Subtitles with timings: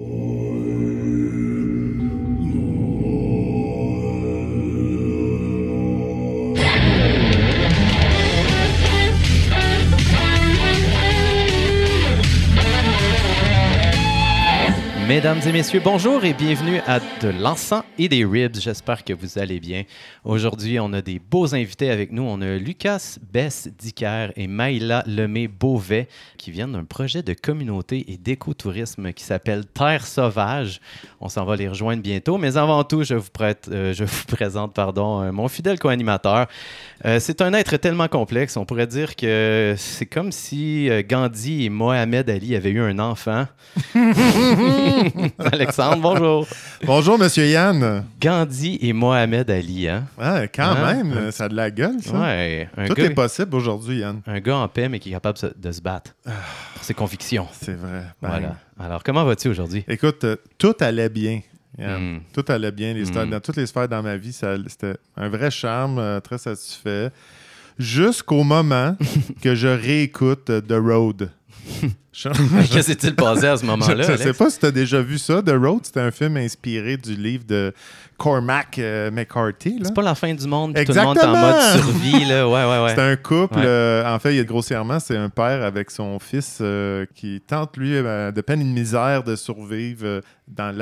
[0.00, 0.28] Amen.
[15.18, 18.54] Mesdames et messieurs, bonjour et bienvenue à De l'encens et des ribs.
[18.54, 19.82] J'espère que vous allez bien.
[20.24, 22.22] Aujourd'hui, on a des beaux invités avec nous.
[22.22, 26.06] On a Lucas Bess Dicker et Maïla Lemay-Beauvais
[26.36, 30.80] qui viennent d'un projet de communauté et d'écotourisme qui s'appelle Terre Sauvage.
[31.20, 32.38] On s'en va les rejoindre bientôt.
[32.38, 33.26] Mais avant tout, je vous,
[33.72, 33.94] euh,
[34.28, 36.46] présente pardon, euh, mon fidèle co-animateur.
[37.04, 38.56] Euh, c'est un être tellement complexe.
[38.56, 43.46] On pourrait dire que c'est comme si Gandhi et Mohamed Ali avaient eu un enfant.
[45.52, 46.46] Alexandre, bonjour.
[46.84, 48.04] Bonjour, Monsieur Yann.
[48.20, 50.04] Gandhi et Mohamed Ali, hein?
[50.18, 51.04] Ah, quand Hein?
[51.04, 52.18] même, ça a de la gueule, ça.
[52.18, 54.20] Ouais, un Tout gars, est possible aujourd'hui, Yann.
[54.26, 56.14] un gars en paix, mais qui est capable de se battre
[56.74, 57.46] pour ses convictions.
[57.52, 58.02] C'est vrai.
[58.22, 58.56] Ben, Voilà.
[58.78, 59.84] Alors, comment vas-tu aujourd'hui?
[59.88, 61.40] Écoute, euh, tout allait bien.
[61.78, 62.16] Yann.
[62.16, 62.20] Mm.
[62.32, 62.94] Tout allait bien.
[62.94, 63.30] Les sphères- Mm.
[63.30, 67.10] Dans toutes les sphères dans ma vie, c'était un vrai charme, euh, très satisfait.
[67.78, 68.96] Jusqu'au moment
[69.42, 71.30] que je réécoute euh, The Road.
[72.12, 72.28] Je-
[72.74, 74.08] Que s'est-il passé à ce Je moment-là?
[74.08, 75.42] ne sais pas si tu as déjà vu ça.
[75.42, 77.72] The Road, c'était un film inspiré du livre de
[78.16, 79.78] Cormac euh, McCarthy.
[79.82, 82.48] C'est pas la fin du monde, tout le monde est en mode survie, là.
[82.48, 82.92] Ouais, ouais, ouais.
[82.96, 86.18] C'est un couple, euh, en fait, il y a grossièrement, c'est un père avec son
[86.18, 90.76] fils euh, qui tente, lui, de peine et de misère de survivre dans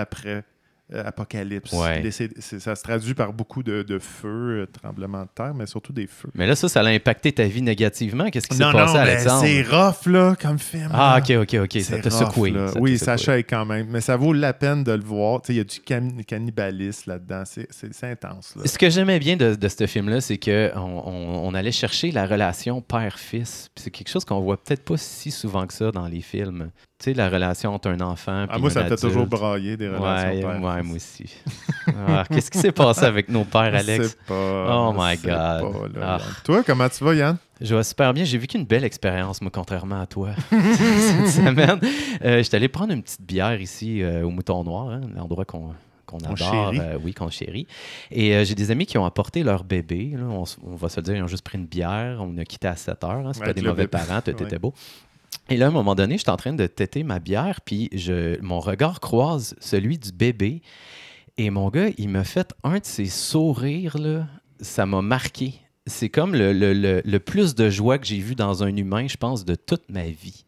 [1.73, 2.11] Ouais.
[2.11, 5.67] C'est- c'est- ça se traduit par beaucoup de, de feux, euh, tremblements de terre, mais
[5.67, 6.29] surtout des feux.
[6.35, 8.31] Mais là, ça, ça l'a impacté ta vie négativement.
[8.31, 9.45] Qu'est-ce qui s'est Non, passé, non, mais Alexandre?
[9.45, 10.89] c'est rough, là, comme film.
[10.93, 11.81] Ah, ok, ok, ok.
[11.83, 12.53] Ça t'a secoué.
[12.53, 13.89] Ça oui, ça shake quand même.
[13.91, 15.43] Mais ça vaut la peine de le voir.
[15.43, 17.43] Tu sais, Il y a du can- cannibalisme là-dedans.
[17.47, 18.55] C'est intense.
[18.57, 18.63] Là.
[18.67, 22.27] Ce que j'aimais bien de, de ce film-là, c'est qu'on on, on allait chercher la
[22.27, 23.71] relation père-fils.
[23.77, 26.71] C'est quelque chose qu'on voit peut-être pas si souvent que ça dans les films.
[26.99, 29.77] Tu sais, la relation entre un enfant Ah, moi, un ça me fait toujours brailler
[29.77, 30.61] des relations Ouais, père.
[30.77, 31.25] Ouais, moi aussi.
[31.89, 34.09] Ah, Qu'est-ce qui s'est passé avec nos pères, Je Alex?
[34.09, 34.35] sais pas.
[34.89, 35.23] Oh je my God.
[35.93, 36.25] pas, là, Ah.
[36.45, 37.37] Toi, comment tu vas, Yann?
[37.61, 38.25] Je vais super bien.
[38.25, 41.81] J'ai vécu une belle expérience, moi, contrairement à toi, cette semaine.
[42.25, 45.73] Euh, J'étais allé prendre une petite bière ici euh, au Mouton Noir, hein, l'endroit qu'on
[46.05, 47.67] qu'on adore, euh, oui, qu'on chérit.
[48.13, 50.13] Et euh, j'ai des amis qui ont apporté leur bébé.
[50.17, 50.23] là.
[50.29, 50.45] on,
[50.77, 52.19] va se le dire, ils ont juste pris une bière.
[52.21, 53.27] On a quitté à 7 heures.
[53.27, 54.05] Hein, c'est pas Avec des mauvais bébé.
[54.07, 54.43] parents, tout Ouais.
[54.45, 54.73] était beau.
[55.49, 58.41] Et là, à un moment donné, j'étais en train de têter ma bière, puis je,
[58.43, 60.63] mon regard croise celui du bébé.
[61.39, 64.27] Et mon gars, il m'a fait un de ses sourires, là.
[64.61, 65.55] Ça m'a marqué.
[65.87, 69.07] C'est comme le, le- le- le plus de joie que j'ai vu dans un humain,
[69.07, 70.46] je pense, de toute ma vie.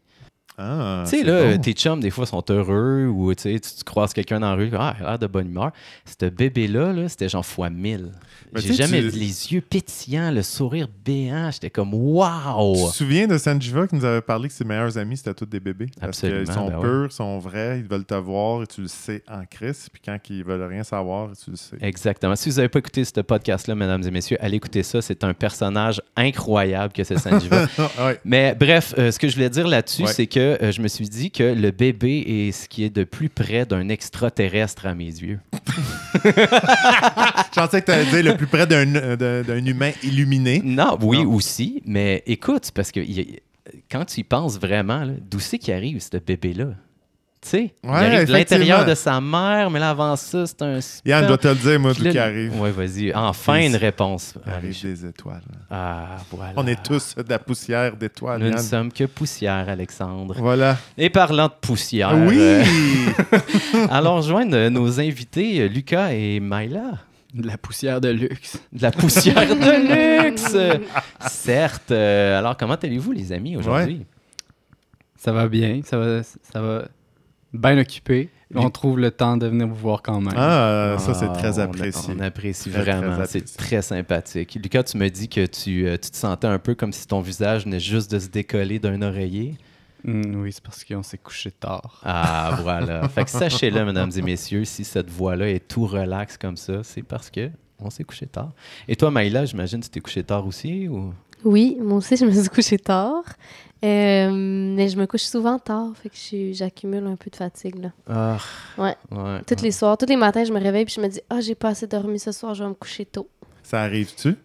[0.61, 1.61] Ah, tu sais, là, bon.
[1.61, 5.03] tes chums, des fois, sont heureux ou tu, croises quelqu'un dans la rue, ah, il
[5.05, 5.71] a l'air de bonne humeur.
[6.05, 8.11] Ce bébé-là, là, c'était genre fois mille.
[8.55, 11.49] J'ai jamais tu- vu les yeux pétillants, le sourire béant.
[11.51, 12.75] J'étais comme, waouh!
[12.75, 15.45] Tu te souviens de Sanjiva qui nous avait parlé que ses meilleurs amis, c'était tous
[15.45, 15.87] des bébés?
[15.99, 16.81] Parce Absolument, qu'ils sont ben ouais.
[16.81, 19.87] purs, ils sont vrais, ils veulent te voir et tu le sais en crise.
[19.93, 21.77] Puis quand ils veulent rien savoir, tu le sais.
[21.79, 22.35] Exactement.
[22.35, 25.01] Si vous n'avez pas écouté ce podcast-là, mesdames et messieurs, allez écouter ça.
[25.01, 27.67] C'est un personnage incroyable que c'est Sanjiva.
[27.99, 28.19] Ouais.
[28.25, 30.13] Mais bref, euh, ce que je voulais dire là-dessus, Ouais.
[30.13, 33.03] c'est que euh, je me suis dit que le bébé est ce qui est de
[33.03, 35.39] plus près d'un extraterrestre à mes yeux.
[36.23, 40.61] Je pensais que tu allais dire le plus près d'un euh, humain illuminé.
[40.63, 41.33] Non, oui Non.
[41.33, 43.39] aussi, mais écoute, parce que y
[43.91, 46.69] quand tu y penses vraiment, d'où c'est qu'il arrive, ce bébé-là?
[47.41, 50.79] Tu sais, il arrive de l'intérieur de sa mère, mais là, avant ça, c'est un...
[51.05, 52.59] Yann, je dois te le dire, moi, là, qui arrive.
[52.59, 53.13] Ouais, vas-y.
[53.15, 54.33] Enfin, une réponse.
[54.45, 55.41] Ah, arrive je- des étoiles.
[55.71, 56.51] Ah, voilà.
[56.57, 60.35] On est tous de la poussière d'étoiles, Nous ne sommes que poussière, Alexandre.
[60.37, 60.77] Voilà.
[60.97, 62.35] Et parlant de poussière, oui!
[62.37, 62.63] euh,
[63.89, 66.91] allons joindre nos invités, Lucas et Myla.
[67.33, 68.57] De la poussière de luxe.
[68.73, 70.57] De la poussière de luxe!
[71.29, 71.91] Certes.
[71.91, 74.05] euh, alors, comment allez-vous, les amis, aujourd'hui?
[75.15, 76.83] Ça va bien, ça va, ça va
[77.53, 78.29] bien occupé.
[78.55, 80.33] On trouve le temps de venir vous voir quand même.
[80.35, 82.13] ah, ça, c'est Ah, très apprécié.
[82.17, 83.23] On, apprécie Très, très vraiment.
[83.27, 84.57] C'est très sympathique.
[84.61, 87.21] Lucas, tu me dis que tu, euh, tu te sentais un peu comme si ton
[87.21, 89.55] visage venait juste de se décoller d'un oreiller.
[90.03, 92.01] Hmm, oui, c'est parce qu'on s'est couché tard.
[92.03, 93.07] Ah, voilà.
[93.09, 97.03] fait que sachez-le, mesdames et messieurs, si cette voix-là est tout relax comme ça, c'est
[97.03, 98.51] parce que on s'est couché tard.
[98.87, 101.13] Et toi, Maïla, j'imagine que tu t'es couché tard aussi ou...
[101.45, 103.23] Oui, moi aussi, je me suis couchée tard.
[103.85, 107.81] Euh, mais je me couche souvent tard, fait que j'accumule un peu de fatigue.
[107.81, 107.89] Là.
[108.09, 108.37] Ah,
[108.77, 108.95] Ouais.
[109.11, 109.41] ouais.
[109.47, 111.55] Tous les soirs, tous les matins, je me réveille puis je me dis Ah, j'ai
[111.55, 113.29] pas assez dormi ce soir, je vais me coucher tôt.
[113.63, 114.35] Ça arrive-tu?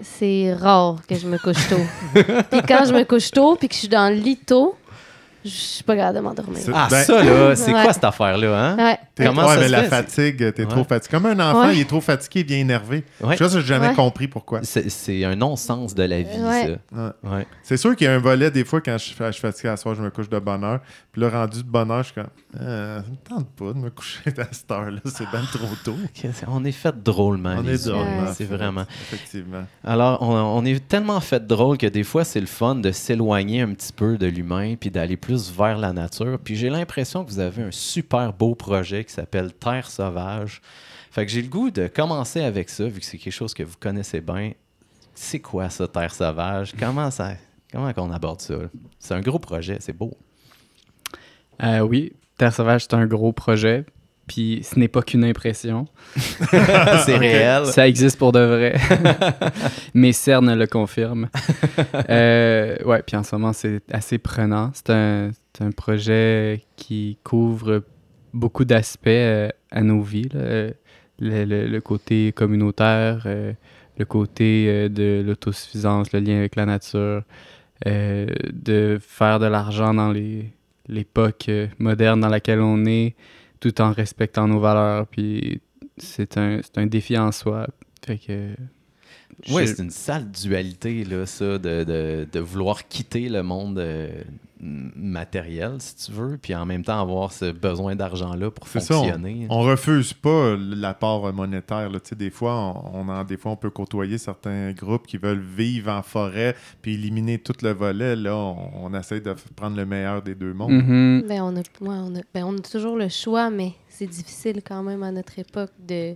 [0.00, 1.76] C'est rare que je me couche tôt.
[2.50, 4.74] puis quand je me couche tôt puis que je suis dans le lit tôt,
[5.44, 6.58] Je suis pas capable de m'endormir.
[6.74, 7.82] Ah, Ben- ça, là, c'est Ouais.
[7.82, 8.76] quoi cette affaire-là, hein?
[8.76, 8.98] Ouais.
[9.26, 9.88] Comment ouais, ça mais se la fait?
[9.88, 10.68] fatigue, t'es Ouais.
[10.68, 11.10] trop fatigué.
[11.10, 11.74] Comme un enfant, Ouais.
[11.76, 13.04] il est trop fatigué, il vient énervé.
[13.20, 13.36] Ouais.
[13.36, 13.94] Je sais, j'ai jamais Ouais.
[13.94, 14.60] compris pourquoi.
[14.62, 17.12] C'est un non-sens de la vie, ça.
[17.24, 17.46] Ouais.
[17.62, 19.76] C'est sûr qu'il y a un volet, des fois, quand je, je suis fatigué à
[19.76, 20.80] soir, je me couche de bonne heure.
[21.12, 22.26] Puis là, rendu de bonne heure, je suis comme,
[22.60, 25.96] euh, ça me tente pas de me coucher à cette heure-là, c'est bien trop tôt.
[26.48, 27.56] On est fait drôlement.
[27.58, 27.98] On les est humains.
[28.04, 28.84] drôlement C'est vraiment.
[29.12, 29.64] Effectivement.
[29.84, 33.62] Alors, on, on est tellement fait drôle que des fois, c'est le fun de s'éloigner
[33.62, 36.38] un petit peu de l'humain puis d'aller plus vers la nature.
[36.42, 40.60] Puis j'ai l'impression que vous avez un super beau projet qui s'appelle Terre sauvage.
[41.10, 43.62] Fait que j'ai le goût de commencer avec ça, vu que c'est quelque chose que
[43.62, 44.52] vous connaissez bien.
[45.14, 46.72] C'est quoi ça, Terre sauvage?
[46.78, 47.34] Comment ça...
[47.70, 48.54] Comment qu'on aborde ça?
[48.98, 50.16] C'est un gros projet, c'est beau.
[51.62, 53.86] Euh, oui, Terre sauvage, c'est un gros projet.
[54.32, 55.86] Puis ce n'est pas qu'une impression.
[56.16, 57.66] c'est réel.
[57.66, 58.76] Ça existe pour de vrai.
[59.94, 61.28] Mes cernes le confirment.
[62.08, 64.70] euh, ouais, puis en ce moment, c'est assez prenant.
[64.72, 65.32] C'est un,
[65.76, 67.82] projet qui couvre
[68.32, 70.30] beaucoup d'aspects euh, à nos vies.
[70.32, 70.40] là.
[70.40, 70.70] Euh,
[71.20, 73.52] Le, le- le côté communautaire, euh,
[73.98, 77.22] le côté euh, de l'autosuffisance, le lien avec la nature,
[77.86, 80.10] euh, de faire de l'argent dans
[80.88, 83.14] l'époque moderne dans laquelle on est,
[83.62, 85.06] tout en respectant nos valeurs.
[85.06, 85.62] Puis
[85.96, 87.68] c'est un, un défi en soi.
[88.04, 88.54] Fait que.
[89.50, 93.78] Oui, je- c'est une sale dualité, là, ça, de, de- de vouloir quitter le monde
[93.78, 94.10] euh,
[94.96, 99.02] matériel, si tu veux, puis en même temps avoir ce besoin d'argent-là pour ça, on-
[99.02, 99.46] fonctionner.
[99.50, 101.90] On refuse pas l'apport monétaire.
[101.90, 101.98] Là.
[102.00, 102.54] Tu sais, Des fois,
[102.94, 106.54] on, on en, des fois, on peut côtoyer certains groupes qui veulent vivre en forêt
[106.80, 108.14] puis éliminer tout le volet.
[108.16, 110.70] Là, on, on essaie de prendre le meilleur des deux mondes.
[110.72, 111.24] Mhm.
[111.28, 114.62] Ben, on a, ouais, on, a, ben, on a toujours le choix, mais c'est difficile
[114.64, 116.14] quand même à notre époque de,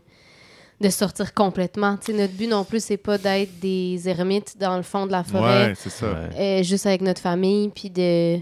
[0.81, 1.97] de sortir complètement.
[1.97, 5.13] Tu sais, notre but non plus, c'est pas d'être des ermites dans le fond de
[5.13, 6.07] la forêt, Ouais, c'est ça.
[6.07, 8.39] Euh, juste avec notre famille, puis de...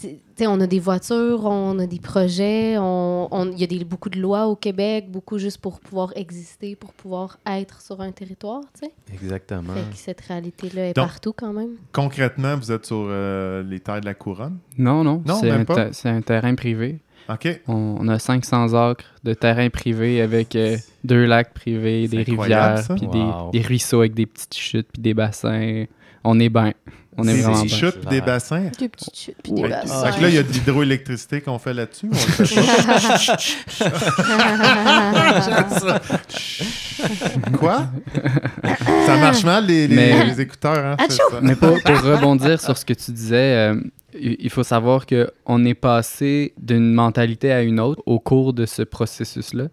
[0.00, 3.66] Tu sais, on a des voitures, on a des projets, on- on- il y a
[3.68, 8.00] des, beaucoup de lois au Québec, beaucoup juste pour pouvoir exister, pour pouvoir être sur
[8.00, 8.92] un territoire, tu sais.
[9.14, 9.74] Exactement.
[9.74, 11.76] Fait que cette réalité-là est Donc- partout quand même.
[11.92, 14.58] Concrètement, vous êtes sur euh, les terres de la couronne?
[14.76, 15.74] Non, non, Non, c'est même un, pas?
[15.76, 16.98] ter- c'est un terrain privé.
[17.28, 17.60] OK.
[17.68, 22.82] On, on a 500 acres de terrain privé avec euh, deux lacs privés, des rivières,
[22.96, 23.50] puis Wow.
[23.52, 25.84] des, des ruisseaux avec des petites chutes, puis des bassins.
[26.24, 26.72] On est bien.
[27.18, 28.70] On est Des vraiment des chutes puis des bassins?
[28.78, 29.68] Des petites chutes, puis des Ouais.
[29.68, 30.06] bassins.
[30.12, 32.06] Fait que là, il y a de l'hydroélectricité qu'on fait là-dessus.
[32.06, 32.54] ou on le fait
[35.80, 36.00] pas?
[37.58, 37.86] Quoi?
[39.06, 40.96] ça marche mal, les, les- Mais- les écouteurs.
[40.98, 41.22] Hein, ça.
[41.42, 43.36] Mais pour, pour rebondir sur ce que tu disais,
[43.72, 43.80] euh,
[44.18, 48.82] il faut savoir qu'on est passé d'une mentalité à une autre au cours de ce
[48.82, 49.68] processus-là.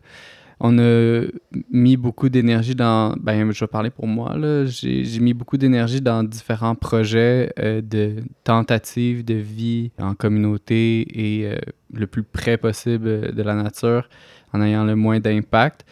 [0.62, 1.24] On a
[1.72, 3.16] mis beaucoup d'énergie dans.
[3.18, 4.36] Ben, je vais parler pour moi.
[4.38, 4.66] là.
[4.66, 11.46] J'ai mis beaucoup d'énergie dans différents projets euh, de tentatives de vie en communauté et
[11.46, 11.56] euh,
[11.94, 14.10] le plus près possible de la nature
[14.52, 15.86] en ayant le moins d'impact.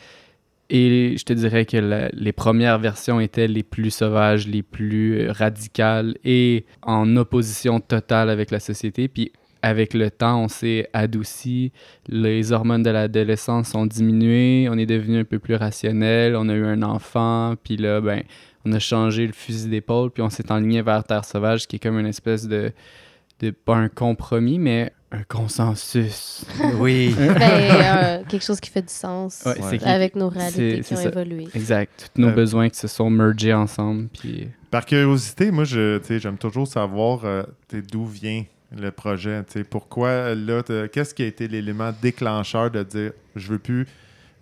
[0.70, 6.16] Et je te dirais que les premières versions étaient les plus sauvages, les plus radicales
[6.26, 9.08] et en opposition totale avec la société.
[9.08, 9.32] Puis
[9.62, 11.72] avec le temps, on s'est adouci,
[12.08, 16.54] les hormones de l'adolescence ont diminué, on est devenu un peu plus rationnel, on a
[16.54, 18.24] eu un enfant, puis là, ben,
[18.66, 21.80] on a changé le fusil d'épaule, puis on s'est enligné vers Terre sauvage, qui est
[21.80, 22.72] comme une espèce de,
[23.40, 26.44] de pas un compromis, mais un consensus.
[26.80, 27.16] Oui.
[27.18, 31.06] Ben, euh, quelque chose qui fait du sens Ouais, avec nos réalités qui ont ça.
[31.10, 31.48] évolué.
[31.56, 32.12] Exact.
[32.14, 34.50] Tous nos Euh, besoins qui se sont mergés ensemble, puis...
[34.70, 38.44] Par curiosité, moi, je, tu sais, j'aime toujours savoir euh, tu sais, d'où vient
[38.78, 39.42] le projet.
[39.46, 40.62] tu sais, Pourquoi, là,
[40.92, 43.88] qu'est-ce qui a été l'élément déclencheur de dire je veux plus.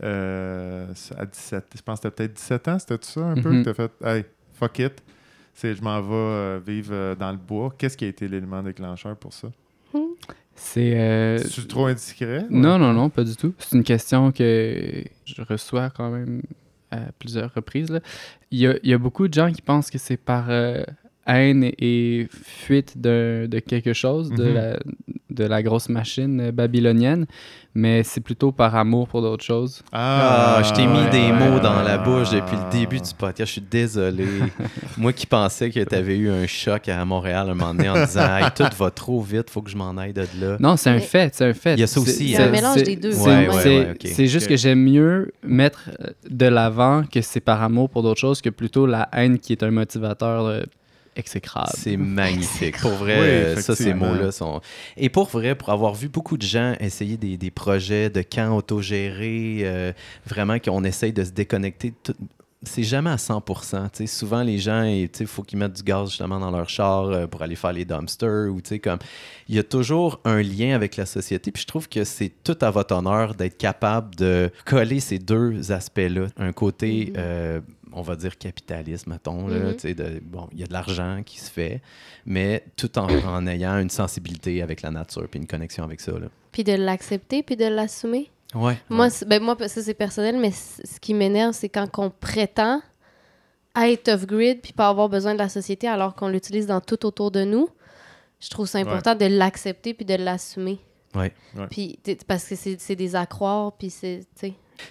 [0.04, 3.64] euh, à 17, je pense que c'était peut-être 17 ans, c'était ça un peu Mhm.
[3.64, 4.26] que tu as fait Hey,
[4.60, 4.94] fuck it.
[5.54, 7.74] C'est, je m'en vais vivre dans le bois.
[7.78, 9.48] Qu'est-ce qui a été l'élément déclencheur pour ça?
[10.56, 10.98] C'est...
[10.98, 12.46] euh, C'est trop indiscret?
[12.50, 13.54] Non, non, non, pas du tout.
[13.60, 16.42] C'est une question que je reçois quand même
[16.92, 17.90] à plusieurs reprises.
[17.90, 18.00] là.
[18.52, 20.84] Il, y a, il y a beaucoup de gens qui pensent que c'est par euh,
[21.28, 24.54] haine et, fuite de, de quelque chose, de, Mhm.
[24.54, 24.78] la,
[25.30, 27.26] de la grosse machine babylonienne,
[27.74, 29.82] mais c'est plutôt par amour pour d'autres choses.
[29.92, 31.60] Ah, je t'ai mis ouais, des ouais, mots ouais.
[31.62, 33.48] dans la bouche depuis le début du podcast.
[33.48, 34.26] Je suis désolé.
[34.98, 38.06] Moi qui pensais que tu avais eu un choc à Montréal un moment donné en
[38.06, 40.56] disant hey, tout va trop vite, faut que je m'en aille de là.
[40.62, 41.74] Non, c'est un fait, c'est un fait.
[41.74, 43.12] Il y a ça C'est- aussi, C'est un mélange des deux.
[43.12, 45.90] C'est juste que j'aime mieux mettre
[46.30, 49.64] de l'avant que c'est par amour pour d'autres choses que plutôt la haine qui est
[49.64, 50.64] un motivateur
[51.16, 51.70] exécrable.
[51.76, 52.80] C'est magnifique.
[52.80, 54.62] Pour vrai, Oui, euh, ça, ces mots-là sont.
[54.98, 58.56] Et pour vrai, pour avoir vu beaucoup de gens essayer des, des projets de camps
[58.56, 59.92] autogérés, euh,
[60.26, 62.14] vraiment qu'on essaye de se déconnecter tout-
[62.68, 63.54] c'est jamais à 100 tu
[63.94, 64.08] sais.
[64.08, 67.44] Souvent, les gens, il faut qu'ils mettent du gaz justement dans leur char euh, pour
[67.44, 68.50] aller faire les dumpsters.
[68.52, 68.98] Ou, tu sais, comme,
[69.48, 71.52] il y a toujours un lien avec la société.
[71.52, 75.72] Puis je trouve que c'est tout à votre honneur d'être capable de coller ces deux
[75.72, 76.28] aspects-là.
[76.38, 77.14] Un côté, Mhm.
[77.18, 77.60] euh,
[77.96, 79.48] on va dire capitalisme, mettons.
[79.48, 79.74] là, Mhm.
[79.74, 81.82] tu sais, de- bon, il y a de l'argent qui se fait,
[82.26, 86.12] mais tout en, en ayant une sensibilité avec la nature puis une connexion avec ça.
[86.12, 86.28] Là.
[86.52, 88.30] Puis de l'accepter, puis de l'assumer?
[88.54, 88.78] Ouais.
[88.90, 92.82] Moi, c'est- ben moi, ça, c'est personnel, mais ce qui m'énerve, c'est quand on prétend
[93.76, 97.32] être off-grid puis pas avoir besoin de la société alors qu'on l'utilise dans tout autour
[97.32, 97.68] de nous.
[98.40, 100.80] Je trouve ça important de l'accepter puis de l'assumer.
[101.16, 101.34] Ouais.
[101.70, 101.98] Puis,
[102.28, 104.22] parce que c'est c'est des accroires, puis c'est.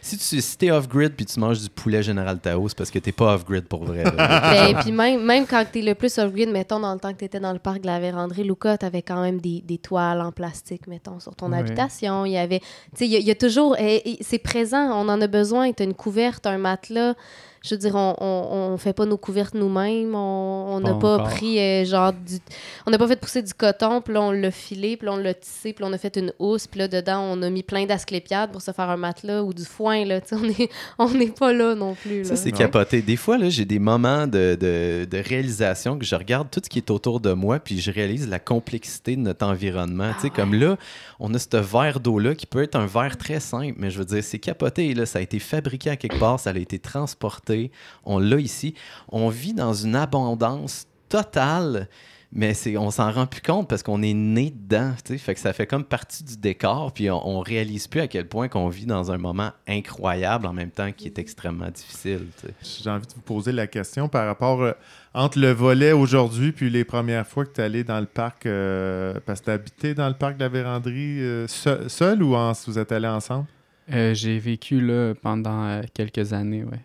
[0.01, 2.99] Si tu si t'es off-grid puis tu manges du poulet Général Tao, c'est parce que
[2.99, 4.05] t'es pas off-grid pour vrai.
[4.17, 7.41] Ben, puis même, même quand t'es le plus off-grid, mettons, dans le temps que t'étais
[7.41, 10.87] dans le parc de la Vérandrie, Luca, t'avais quand même des, des toiles en plastique,
[10.87, 11.59] mettons, sur ton Ouais.
[11.59, 12.25] habitation.
[12.25, 12.61] Il y avait...
[12.61, 13.77] Tu sais, il y, a- il y a toujours...
[14.21, 15.71] c'est présent, on en a besoin.
[15.73, 17.15] T'as une couverte, un matelas.
[17.67, 20.15] Je veux dire, on, on, on fait pas nos couvertes nous-mêmes.
[20.15, 21.29] On on n'a Pas encore.
[21.31, 22.39] pris, euh, genre, du...
[22.87, 25.17] On n'a pas fait pousser du coton, puis là, on l'a filé, puis là, on
[25.17, 27.63] l'a tissé, puis là, on a fait une housse, puis là, dedans, on a mis
[27.63, 30.21] plein d'asclépiades pour se faire un matelas ou du foin, là.
[30.25, 32.37] Tu sais, on est- on n'est pas là non plus, Ça, là.
[32.37, 32.59] c'est Non.
[32.59, 33.01] capoté.
[33.03, 36.69] Des fois, là, j'ai des moments de, de- de réalisation que je regarde tout ce
[36.69, 40.09] qui est autour de moi, puis je réalise la complexité de notre environnement.
[40.11, 40.77] Ah tu sais, Comme là,
[41.21, 44.05] on a ce verre d'eau-là qui peut être un verre très simple, mais je veux
[44.05, 44.93] dire, c'est capoté.
[44.93, 45.07] Là.
[45.07, 47.54] Ça a été fabriqué à quelque part, ça a été transporté.
[48.05, 48.75] On l'a ici.
[49.09, 51.89] On vit dans une abondance totale.
[52.37, 54.93] Mais c'est, on s'en rend plus compte parce qu'on est né dedans.
[55.07, 58.27] Fait que ça fait comme partie du décor, puis on, on réalise plus à quel
[58.27, 62.27] point qu'on vit dans un moment incroyable en même temps qui est extrêmement difficile.
[62.61, 64.73] J'ai envie de vous poser la question par rapport euh,
[65.15, 68.47] entre le volet aujourd'hui puis les premières fois que tu es allé dans le parc,
[68.47, 72.35] euh, parce que tu habité dans le parc de la Vérandrie euh, seul, seul ou
[72.35, 73.47] en- vous êtes allés ensemble?
[73.93, 76.81] Euh, J'ai vécu là pendant euh, quelques années, ouais.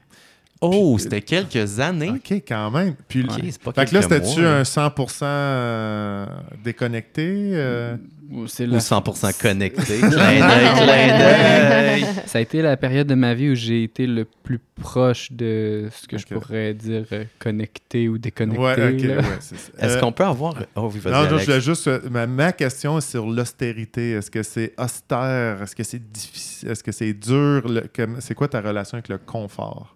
[0.62, 2.10] Oh, Puis- c'était quelques années.
[2.10, 2.96] OK, quand même.
[3.08, 6.25] Puis, Ok, c'est pas Fait que là, c'était-tu un 100% euh,
[6.63, 7.51] déconnecté?
[7.54, 7.96] euh?
[8.32, 9.82] Ou C'est Ou la- 100% connecté?
[10.00, 12.06] clin d'œil, clin d'œil.
[12.28, 15.88] Ça a été la période de ma vie où j'ai été le plus proche de
[15.92, 18.62] ce que je pourrais dire euh, connecté ou déconnecté.
[18.62, 19.16] Ouais, ok, là.
[19.18, 19.72] ouais, c'est ça.
[19.80, 20.56] Est-ce Euh, qu'on peut avoir.
[20.75, 21.13] Oh oui, vas-y.
[21.32, 21.88] Non, je voulais juste.
[21.88, 24.12] euh, Ma, ma question est sur l'austérité.
[24.12, 25.63] Est-ce que c'est austère?
[25.63, 26.70] Est-ce que c'est difficile?
[26.70, 27.63] Est-ce que c'est dur?
[27.68, 27.89] Le-
[28.20, 29.96] C'est quoi ta relation avec le confort?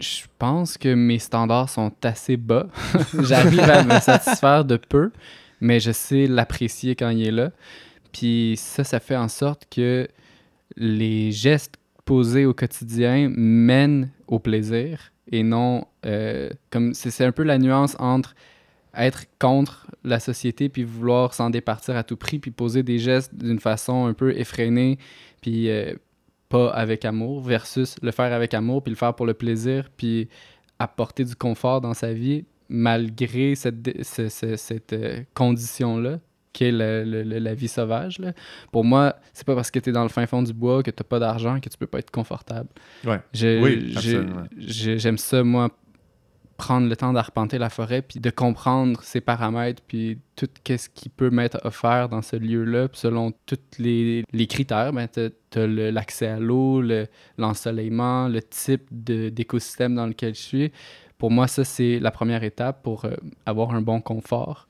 [0.00, 2.66] Je pense que mes standards sont assez bas.
[3.22, 5.10] J'arrive à me satisfaire de peu,
[5.60, 7.50] mais je sais l'apprécier quand il est là.
[8.12, 10.08] Puis ça, ça fait en sorte que
[10.76, 17.32] les gestes posés au quotidien mènent au plaisir et non euh, comme c'est c'est un
[17.32, 18.34] peu la nuance entre
[18.96, 23.34] être contre la société puis vouloir s'en départir à tout prix puis poser des gestes
[23.34, 24.98] d'une façon un peu effrénée
[25.40, 25.94] puis euh,
[26.54, 30.28] pas avec amour versus le faire avec amour puis le faire pour le plaisir puis
[30.78, 36.18] apporter du confort dans sa vie malgré cette, cette euh, condition-là
[36.52, 38.20] qu'est la vie sauvage.
[38.20, 38.32] là.
[38.70, 40.90] Pour moi, c'est pas parce que tu es dans le fin fond du bois que
[40.92, 42.68] tu pas d'argent que tu peux pas être confortable.
[43.04, 43.18] Ouais.
[43.32, 43.92] Je- Oui,
[44.56, 45.68] J'aime ça, moi,
[46.56, 51.08] prendre le temps d'arpenter la forêt, puis de comprendre ses paramètres, puis tout ce qui
[51.08, 56.38] peut m'être offert dans ce lieu-là, selon tous les, critères, ben, tu as l'accès à
[56.38, 57.06] l'eau, le-
[57.38, 60.72] l'ensoleillement, le type de- d'écosystème dans lequel je suis.
[61.18, 63.14] Pour moi, ça, c'est la première étape pour euh,
[63.46, 64.68] avoir un bon confort.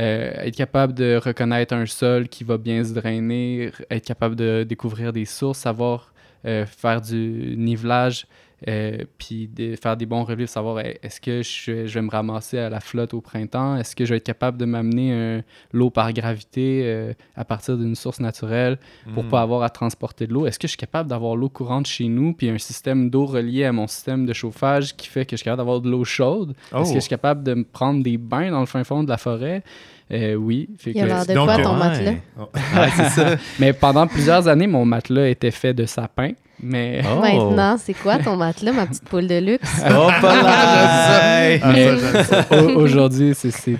[0.00, 4.64] Euh, être capable de reconnaître un sol qui va bien se drainer, être capable de
[4.66, 6.12] découvrir des sources, savoir
[6.46, 8.26] euh, faire du nivelage,
[8.68, 12.58] euh, puis de faire des bons relevés, savoir est-ce que je, je vais me ramasser
[12.58, 15.42] à la flotte au printemps, est-ce que je vais être capable de m'amener
[15.72, 18.78] l'eau par gravité euh, à partir d'une source naturelle
[19.14, 19.28] pour Mm.
[19.28, 22.08] pas avoir à transporter de l'eau, est-ce que je suis capable d'avoir l'eau courante chez
[22.08, 25.36] nous, puis un système d'eau relié à mon système de chauffage qui fait que je
[25.38, 26.80] suis capable d'avoir de l'eau chaude, Oh.
[26.80, 29.08] est-ce que je suis capable de me prendre des bains dans le fin fond de
[29.08, 29.62] la forêt?
[30.10, 30.68] Euh, oui.
[30.78, 31.78] Fait Il a que- l'air de Donc, quoi, ton Ouais.
[31.78, 32.12] matelas?
[32.76, 33.36] Ouais, c'est ça.
[33.58, 36.32] Mais pendant plusieurs années, mon matelas était fait de sapin.
[36.62, 37.20] Mais Oh.
[37.20, 39.68] Maintenant, c'est quoi ton matelas, ma petite poule de luxe?
[39.90, 41.58] Oh, pas là!
[41.62, 42.46] Ah, ça.
[42.62, 43.78] au- aujourd'hui, c'est-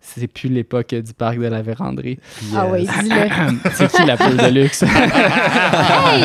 [0.00, 2.18] c'est euh, plus l'époque du parc de la Vérandrie.
[2.54, 3.60] Ah euh, oui, dis-le.
[3.74, 4.82] c'est qui la poule de luxe?
[4.82, 6.22] Hey!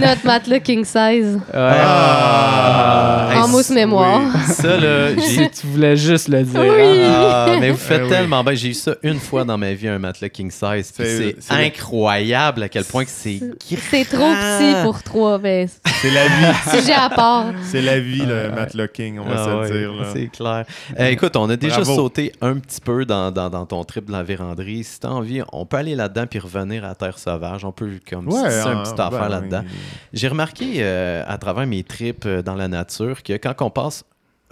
[0.00, 1.38] Notre matelas king size.
[1.54, 3.30] Ah!
[3.34, 4.20] en mousse mémoire.
[4.48, 6.60] Ça, là, si tu voulais juste le dire.
[6.60, 7.02] Oui.
[7.04, 7.28] hein.
[7.32, 8.08] Ah, mais vous faites Eh oui.
[8.10, 8.54] tellement bien.
[8.54, 10.92] J'ai eu ça une fois dans ma vie, un matelas king size.
[10.94, 15.38] C'est- C'est c'est le- incroyable à quel point que c'est C'est trop petit pour trois.
[15.38, 15.66] Ben,
[16.00, 16.56] C'est la vie.
[16.80, 17.46] sujet à part.
[17.64, 19.92] C'est la vie, le Matt King, on va Ah se ouais, le dire.
[19.92, 20.06] là.
[20.12, 20.64] C'est clair.
[21.00, 21.94] Euh, écoute, on a déjà Bravo.
[21.96, 24.82] sauté un petit peu dans, dans- dans ton trip de la véranderie.
[24.84, 27.64] Si tu as envie, on peut aller là-dedans puis revenir à Terre Sauvage.
[27.66, 29.62] On peut comme Ouais, c'est un ah, petit ben, affaire là-dedans.
[29.64, 29.70] oui.
[30.14, 34.04] J'ai remarqué euh, à travers mes trips euh, dans la nature que quand on passe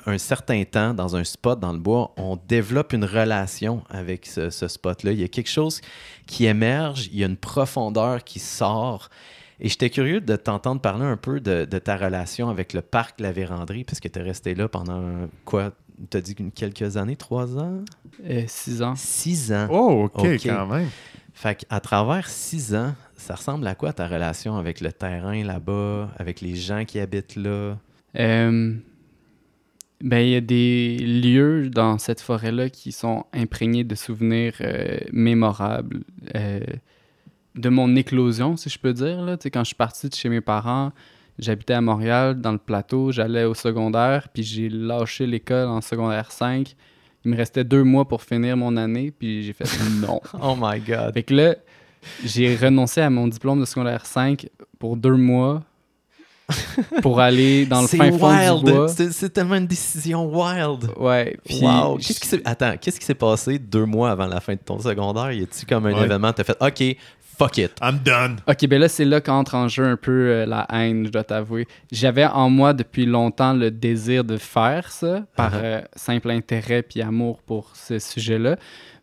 [0.06, 4.50] un certain temps dans un spot dans le bois, on développe une relation avec ce,
[4.50, 5.12] ce spot-là.
[5.12, 5.80] Il y a quelque chose
[6.26, 9.08] qui émerge, il y a une profondeur qui sort.
[9.62, 13.20] Et j'étais curieux de t'entendre parler un peu de, de ta relation avec le parc
[13.20, 15.02] La Vérandrie, parce que tu es resté là pendant
[15.44, 15.72] quoi
[16.08, 17.82] Tu as dit quelques années, trois ans?
[18.24, 18.94] Euh, six ans.
[18.96, 19.66] Six ans.
[19.70, 20.40] Oh, OK, Ok.
[20.44, 20.88] quand même.
[21.34, 26.10] Fait qu'à travers six ans, ça ressemble à quoi ta relation avec le terrain là-bas,
[26.18, 27.76] avec les gens qui habitent là?
[28.18, 28.74] Euh,
[30.02, 34.98] ben, il y a des lieux dans cette forêt-là qui sont imprégnés de souvenirs euh,
[35.12, 36.00] mémorables.
[36.34, 36.60] euh,
[37.56, 39.20] de mon éclosion, si je peux dire.
[39.22, 39.36] Là.
[39.52, 40.92] Quand je suis parti de chez mes parents,
[41.40, 46.30] j'habitais à Montréal, dans le plateau, j'allais au secondaire, puis j'ai lâché l'école en secondaire
[46.32, 46.74] 5.
[47.24, 49.64] Il me restait deux mois pour finir mon année, puis j'ai fait
[50.06, 50.20] non.
[50.42, 51.12] Oh my God.
[51.14, 51.54] Fait que là,
[52.24, 54.46] j'ai renoncé à mon diplôme de secondaire 5
[54.78, 55.62] pour deux mois
[57.02, 58.84] pour aller dans le fin fond du bois.
[58.84, 58.88] wild.
[58.88, 60.90] C'est c'est tellement une décision wild.
[60.98, 61.96] Ouais, puis wow.
[62.00, 62.42] j- Qu'est-ce qui s'est...
[62.44, 65.30] Attends, qu'est-ce qui s'est passé deux mois avant la fin de ton secondaire?
[65.30, 66.04] Y a-tu comme un Ouais.
[66.06, 66.96] événement, t'as fait OK,
[67.40, 67.72] fuck it.
[67.80, 68.36] I'm done.
[68.46, 71.24] Ok, ben là, c'est là qu'entre en jeu un peu euh, la haine, je dois
[71.24, 71.66] t'avouer.
[71.90, 75.64] J'avais en moi depuis longtemps le désir de faire ça, par Uh-huh.
[75.64, 78.56] euh, simple intérêt puis amour pour ce sujet-là.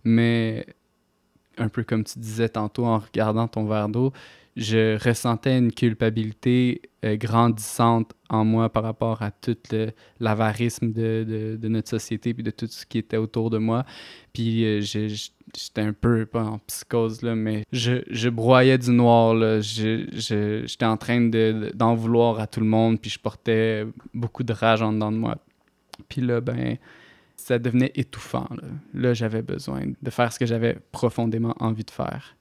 [0.03, 0.65] Mais
[1.58, 4.13] un peu comme tu disais tantôt en regardant ton verre d'eau,
[4.60, 9.56] je ressentais une culpabilité euh, grandissante en moi par rapport à tout
[10.20, 13.86] l'avarisme de, de- de notre société puis de tout ce qui était autour de moi.
[14.34, 19.36] Puis euh, j'étais un peu, pas en psychose, là, mais je, je broyais du noir.
[19.62, 24.54] J'étais en train de- d'en vouloir à tout le monde, puis je portais beaucoup de
[24.54, 25.38] rage en dedans de moi.
[26.10, 26.78] Puis là, ben,
[27.36, 28.48] ça devenait étouffant.
[28.94, 32.36] Là, j'avais besoin de faire ce que j'avais profondément envie de faire.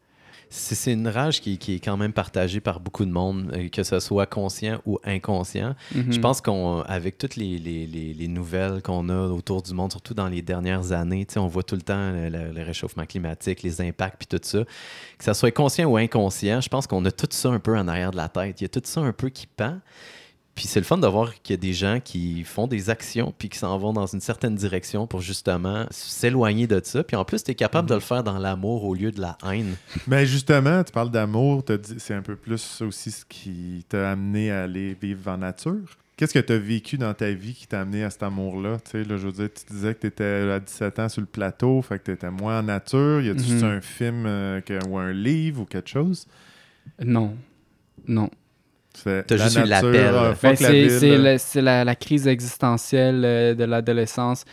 [0.48, 3.82] C'est une rage qui, qui est quand même partagée par beaucoup de monde, euh, que
[3.82, 5.74] ce soit conscient ou inconscient.
[5.94, 6.12] Mhm.
[6.12, 10.14] Je pense qu'avec toutes les, les- les- les nouvelles qu'on a autour du monde, surtout
[10.14, 13.80] dans les dernières années, on voit tout le temps le, le- le réchauffement climatique, les
[13.80, 14.64] impacts, puis tout ça.
[15.18, 17.88] Que ça soit conscient ou inconscient, je pense qu'on a tout ça un peu en
[17.88, 18.60] arrière de la tête.
[18.60, 19.78] Il y a tout ça un peu qui pend.
[20.56, 23.32] Puis c'est le fun de voir qu'il y a des gens qui font des actions
[23.38, 27.04] puis qui s'en vont dans une certaine direction pour justement s'éloigner de ça.
[27.04, 29.36] Puis en plus, tu es capable de le faire dans l'amour au lieu de la
[29.48, 29.76] haine.
[30.08, 31.62] Mais justement, tu parles d'amour,
[31.98, 35.98] c'est un peu plus aussi ce qui t'a amené à aller vivre en nature.
[36.16, 38.78] Qu'est-ce que tu as vécu dans ta vie qui t'a amené à cet amour-là?
[38.90, 41.26] Tu là, je veux dire, tu disais que tu étais à 17 ans sur le
[41.26, 43.20] plateau, fait que tu étais moins en nature.
[43.20, 43.64] Y a-tu Mhm.
[43.64, 46.26] un film euh, que- ou un livre ou quelque chose?
[47.04, 47.36] Non.
[48.08, 48.30] Non.
[49.02, 50.14] C'est T'as la juste eu nature, l'appel.
[50.14, 54.44] ah, Ben, c'est la, c'est la- la crise existentielle euh, de l'adolescence.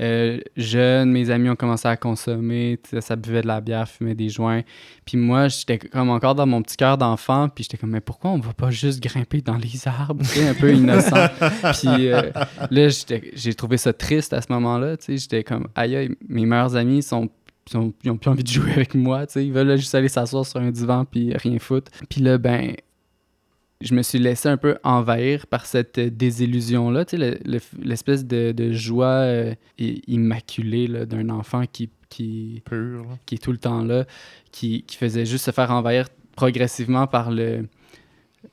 [0.00, 4.28] Euh, jeune, mes amis ont commencé à consommer, ça buvait de la bière, fumait des
[4.28, 4.62] joints.
[5.04, 8.30] Puis moi, j'étais comme encore dans mon petit cœur d'enfant, puis j'étais comme, mais pourquoi
[8.30, 11.16] on va pas juste grimper dans les arbres, un peu innocent?
[11.80, 12.30] puis euh,
[12.70, 12.88] là,
[13.34, 16.76] j'ai trouvé ça triste à ce moment-là, tu sais, j'étais comme, aïe, aïe, mes meilleurs
[16.76, 17.28] amis sont
[17.70, 19.94] ils ont, ils ont plus envie de jouer avec moi, tu sais, ils veulent juste
[19.96, 21.90] aller s'asseoir sur un divan puis rien foutre.
[22.08, 22.72] Puis là, ben,
[23.80, 27.60] je me suis laissé un peu envahir par cette euh, désillusion-là, tu sais, le- le-
[27.82, 33.58] l'espèce de, de joie euh, immaculée d'un enfant qui, qui, Pur, qui est tout le
[33.58, 34.04] temps là,
[34.50, 37.66] qui, qui faisait juste se faire envahir progressivement par le...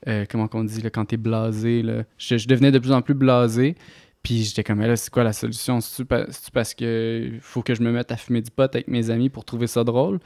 [0.08, 2.04] euh, comment qu'on dit, là, quand t'es blasé, là.
[2.18, 3.74] Je, je devenais de plus en plus blasé,
[4.22, 5.80] puis j'étais comme, là, c'est quoi la solution?
[5.80, 8.88] C'est-tu pa- c'est-tu parce que faut que je me mette à fumer du pot avec
[8.88, 10.20] mes amis pour trouver ça drôle?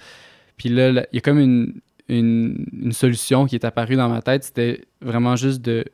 [0.57, 1.81] Puis là, il y a comme une,
[2.19, 5.85] une, une solution qui est apparue dans ma tête, c'était vraiment juste de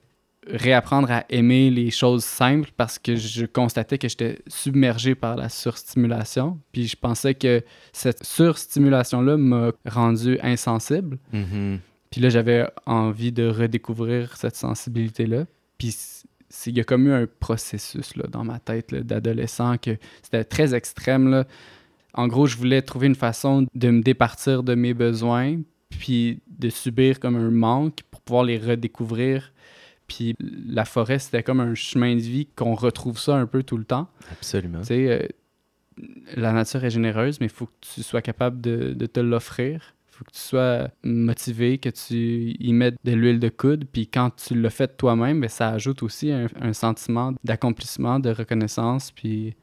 [0.48, 5.48] réapprendre à aimer les choses simples parce que je constatais que j'étais submergé par la
[5.48, 6.58] surstimulation.
[6.72, 11.18] Puis je pensais que cette surstimulation-là m'a rendu insensible.
[11.32, 11.80] Mhm.
[12.10, 15.46] Puis là, j'avais envie de redécouvrir cette sensibilité-là.
[15.78, 15.94] Puis
[16.66, 20.74] il y a comme eu un processus là, dans ma tête d'adolescent que c'était très
[20.74, 21.28] extrême.
[21.28, 21.44] Là.
[22.14, 26.68] En gros, je voulais trouver une façon de me départir de mes besoins, puis de
[26.68, 29.52] subir comme un manque pour pouvoir les redécouvrir.
[30.06, 33.76] Puis la forêt, c'était comme un chemin de vie qu'on retrouve ça un peu tout
[33.76, 34.08] le temps.
[34.30, 34.80] Absolument.
[34.80, 35.26] Tu sais, euh,
[36.36, 39.94] la nature est généreuse, mais il faut que tu sois capable de, de te l'offrir.
[40.08, 43.84] Il faut que tu sois motivé, que tu y mettes de l'huile de coude.
[43.92, 48.30] Puis quand tu le fais toi-même, ben, ça ajoute aussi un, un sentiment d'accomplissement, de
[48.30, 49.10] reconnaissance.
[49.10, 49.54] Puis.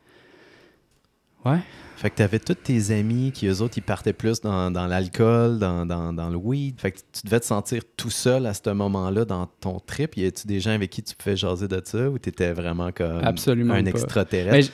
[1.46, 1.60] Ouais.
[1.98, 5.58] Fait que t'avais tous tes amis qui, eux autres, ils partaient plus dans, dans l'alcool,
[5.60, 6.80] dans, dans, dans le weed.
[6.80, 10.18] Fait que tu devais te sentir tout seul à ce moment-là dans ton trip.
[10.18, 13.24] Y a-tu des gens avec qui tu pouvais jaser de ça ou t'étais vraiment comme
[13.24, 13.90] Absolument un pas.
[13.92, 14.74] extraterrestre?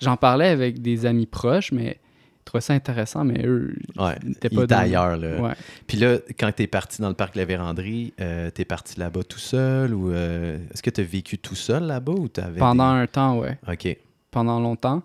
[0.00, 1.98] J'en parlais avec des amis proches, mais
[2.44, 5.16] trouvaient ça intéressant, mais eux, Ouais, ils n'étaient il pas était dans- ailleurs.
[5.16, 5.40] Là.
[5.40, 5.52] Ouais.
[5.86, 8.64] Puis là, quand tu es parti dans le parc de la Vérandrie, euh, tu es
[8.64, 12.28] parti là-bas tout seul ou euh, est-ce que tu as vécu tout seul là-bas ou
[12.28, 12.58] tu avais.
[12.58, 13.58] Pendant un temps, ouais.
[13.70, 13.96] OK.
[14.30, 15.02] pendant longtemps.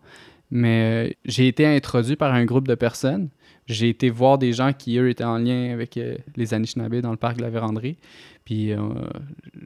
[0.51, 3.29] Mais euh, j'ai été introduit par un groupe de personnes.
[3.67, 7.11] J'ai été voir des gens qui, eux, étaient en lien avec euh, les Anishinaabe dans
[7.11, 7.97] le parc de la Vérandrie.
[8.45, 8.77] Puis euh,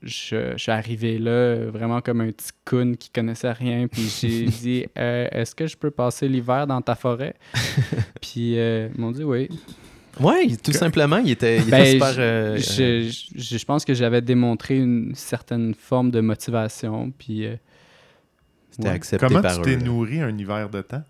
[0.01, 3.87] je, je suis arrivé là vraiment comme un petit coon qui connaissait rien.
[3.87, 7.35] Puis j'ai dit Euh, Est-ce que je peux passer l'hiver dans ta forêt?
[8.21, 9.47] Puis euh, ils m'ont dit oui.
[10.19, 12.13] Ouais, tout simplement, il était, il était Ben, super.
[12.13, 17.11] je- euh, je, je- je pense que j'avais démontré une certaine forme de motivation.
[17.17, 17.55] Puis euh,
[18.73, 18.95] C'était ouais.
[18.95, 21.03] accepté Comment par tu t'es nourri un hiver de temps?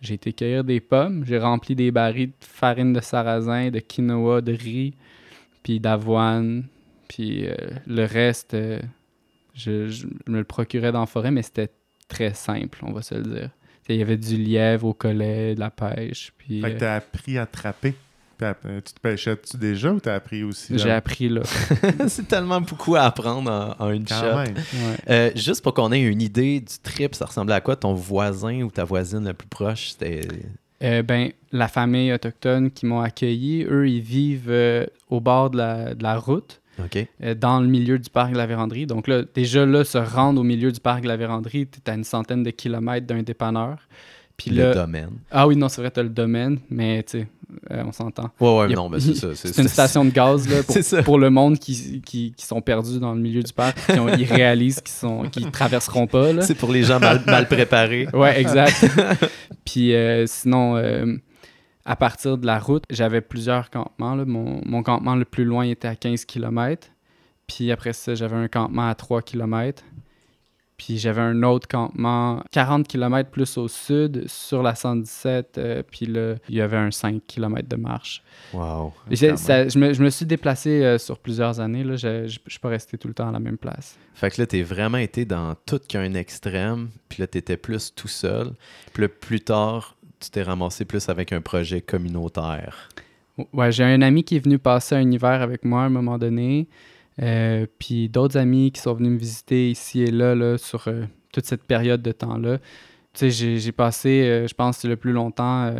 [0.00, 4.40] J'ai été cueillir des pommes, j'ai rempli des barils de farine de sarrasin, de quinoa,
[4.40, 4.94] de riz,
[5.62, 6.64] puis d'avoine,
[7.08, 7.54] puis euh,
[7.86, 8.80] le reste, euh,
[9.54, 11.70] je, je me le procurais dans la forêt, mais c'était
[12.08, 13.50] très simple, on va se le dire.
[13.88, 16.96] Il y avait du lièvre au collet, de la pêche, puis Fait que euh, t'as
[16.96, 17.94] appris à trapper.
[18.44, 20.78] App- tu te pêchais-tu déjà ou t'as appris aussi?
[20.78, 21.40] j'ai appris là.
[22.08, 24.36] C'est tellement beaucoup à apprendre en, en une Quand shot.
[24.36, 24.54] même.
[24.56, 24.96] Ouais.
[25.10, 28.62] Euh, juste pour qu'on ait une idée du trip, ça ressemblait à quoi ton voisin
[28.62, 29.90] ou ta voisine la plus proche?
[29.90, 30.28] C'était?
[30.82, 35.56] Euh, ben, la famille autochtone qui m'ont accueilli, eux, ils vivent euh, au bord de
[35.56, 36.60] la, de la route.
[36.78, 37.06] OK.
[37.22, 38.84] euh, dans le milieu du parc de la Vérandrie.
[38.86, 41.90] Donc là, déjà là, se rendre au milieu du parc de la Vérandrie, tu es
[41.90, 43.78] à une centaine de kilomètres d'un dépanneur.
[44.36, 45.12] Puis le là, domaine.
[45.30, 47.26] ah oui, non, c'est vrai, tu as le domaine, mais tu sais,
[47.70, 48.30] euh, on s'entend.
[48.40, 49.28] Ouais, ouais, Il y a- non, mais c'est ça.
[49.34, 53.14] C'est une station de gaz là, pour, le monde qui, qui, qui sont perdus dans
[53.14, 56.42] le milieu du parc, qui ont- ils réalisent qu'ils qu'ils traverseront pas.
[56.42, 58.08] C'est pour les gens mal, mal préparés.
[58.14, 58.84] Ouais, exact.
[59.64, 61.16] Puis euh, sinon, euh,
[61.84, 64.14] à partir de la route, j'avais plusieurs campements.
[64.14, 64.24] là.
[64.24, 66.88] Mon, mon campement le plus loin était à 15 km.
[67.46, 69.84] Puis après ça, j'avais un campement à 3 km.
[70.78, 75.56] Puis j'avais un autre campement 40 km plus au sud sur la 117.
[75.58, 78.22] euh, puis là, il y avait un 5 km de marche.
[78.52, 78.92] Wow.
[79.36, 81.82] Ça- je, me, je me suis déplacé euh, sur plusieurs années.
[81.82, 81.96] là.
[81.96, 83.96] Je je suis pas resté tout le temps à la même place.
[84.14, 88.08] Fait que là, t'es vraiment été dans tout qu'un extrême, puis là, t'étais plus tout
[88.08, 88.50] seul.
[88.92, 92.88] Puis là, plus tard, tu t'es ramassé plus avec un projet communautaire.
[93.52, 96.16] Ouais, j'ai un ami qui est venu passer un hiver avec moi à un moment
[96.18, 96.68] donné.
[97.22, 101.04] Euh, puis d'autres amis qui sont venus me visiter ici et là, là sur euh,
[101.32, 102.58] toute cette période de temps-là.
[103.14, 105.72] Tu sais, j'ai, passé, euh, je pense, le plus longtemps,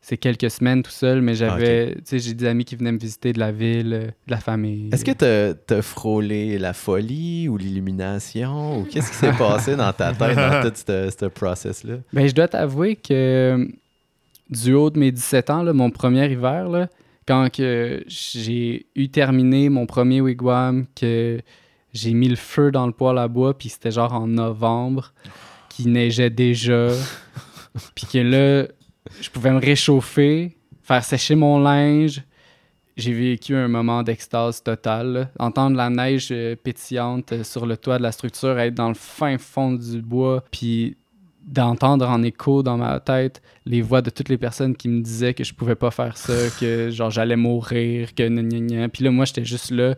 [0.00, 2.98] c'est quelques semaines tout seul, mais j'avais, tu sais, j'ai des amis qui venaient me
[2.98, 4.90] visiter de la ville, de la famille.
[4.92, 8.80] Est-ce que t'as t'as frôlé la folie ou l'illumination?
[8.80, 11.98] Ou qu'est-ce qui s'est passé dans ta tête dans tout ce ce process-là?
[12.12, 13.68] Ben, je dois t'avouer que
[14.50, 16.88] du haut de mes 17 ans, là, mon premier hiver, là,
[17.26, 21.40] quand que j'ai eu terminé mon premier wigwam, que
[21.92, 25.12] j'ai mis le feu dans le poêle à bois, puis c'était genre en novembre,
[25.68, 26.88] qu'il neigeait déjà,
[27.94, 28.68] puis que là,
[29.20, 32.22] je pouvais me réchauffer, faire sécher mon linge.
[32.96, 35.12] J'ai vécu un moment d'extase totale.
[35.12, 35.30] là.
[35.40, 38.94] Entendre la neige euh, pétillante euh, sur le toit de la structure, être dans le
[38.94, 40.96] fin fond du bois, puis
[41.46, 45.34] d'entendre en écho dans ma tête les voix de toutes les personnes qui me disaient
[45.34, 48.88] que je pouvais pas faire ça, que genre j'allais mourir, que gna gna gna.
[48.88, 49.94] Puis là, moi, j'étais juste là.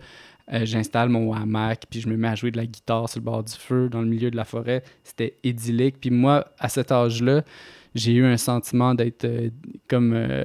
[0.52, 3.24] euh, J'installe mon hamac, puis je me mets à jouer de la guitare sur le
[3.24, 4.82] bord du feu, dans le milieu de la forêt.
[5.04, 5.96] C'était idyllique.
[6.00, 7.42] Puis moi, à cet âge-là,
[7.94, 9.50] j'ai eu un sentiment d'être euh,
[9.88, 10.44] comme euh,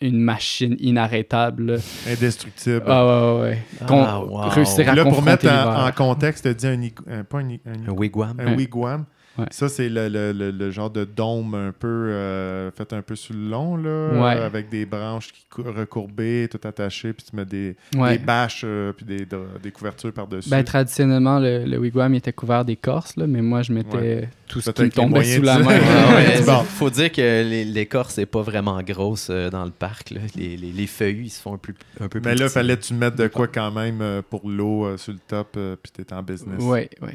[0.00, 1.72] une machine inarrêtable.
[1.72, 1.76] là.
[2.08, 2.82] Indestructible.
[2.86, 3.62] Ah ouais, ouais, ouais.
[3.86, 4.48] Con- Ah, wow.
[4.50, 6.80] Réussir à Là, pour mettre en, contexte, tu as dit un,
[7.20, 8.36] un- pas un, ig- un- Un wigwam?
[8.38, 9.06] un wigwam.
[9.38, 9.46] Ouais.
[9.50, 13.14] Ça, c'est le, le- le- le genre de dôme un peu euh, fait un peu
[13.14, 14.36] sur le long, là, Ouais.
[14.40, 18.18] euh, avec des branches qui cou- recourbées, tout attachées, puis tu mets des, Ouais.
[18.18, 19.26] des bâches, euh, puis des,
[19.62, 20.50] des couvertures par-dessus.
[20.50, 24.28] Ben, traditionnellement, le, le wigwam il était couvert d'écorce, là, mais moi, je mettais Ouais.
[24.48, 25.78] tout ce qui me tombait sous la main.
[25.78, 26.62] Ah bon.
[26.64, 30.10] Faut dire que les- l'écorce n'est pas vraiment grosse euh, dans le parc.
[30.10, 30.20] là.
[30.34, 32.54] Les, les, les feuilles, ils se font un peu, un peu Mais plus là, petits.
[32.54, 35.76] fallait tu mettre de quoi quand même euh, pour l'eau euh, sur le top, euh,
[35.80, 36.58] puis t'étais en business.
[36.60, 37.10] Oui, oui.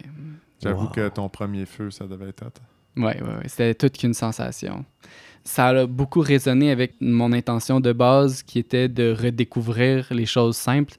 [0.63, 0.91] J'avoue Wow.
[0.91, 2.60] que ton premier feu, ça devait être hot.
[2.95, 3.43] Oui, oui, oui.
[3.47, 4.86] C'était toute qu'une sensation.
[5.43, 10.56] Ça a beaucoup résonné avec mon intention de base qui était de redécouvrir les choses
[10.56, 10.93] simples,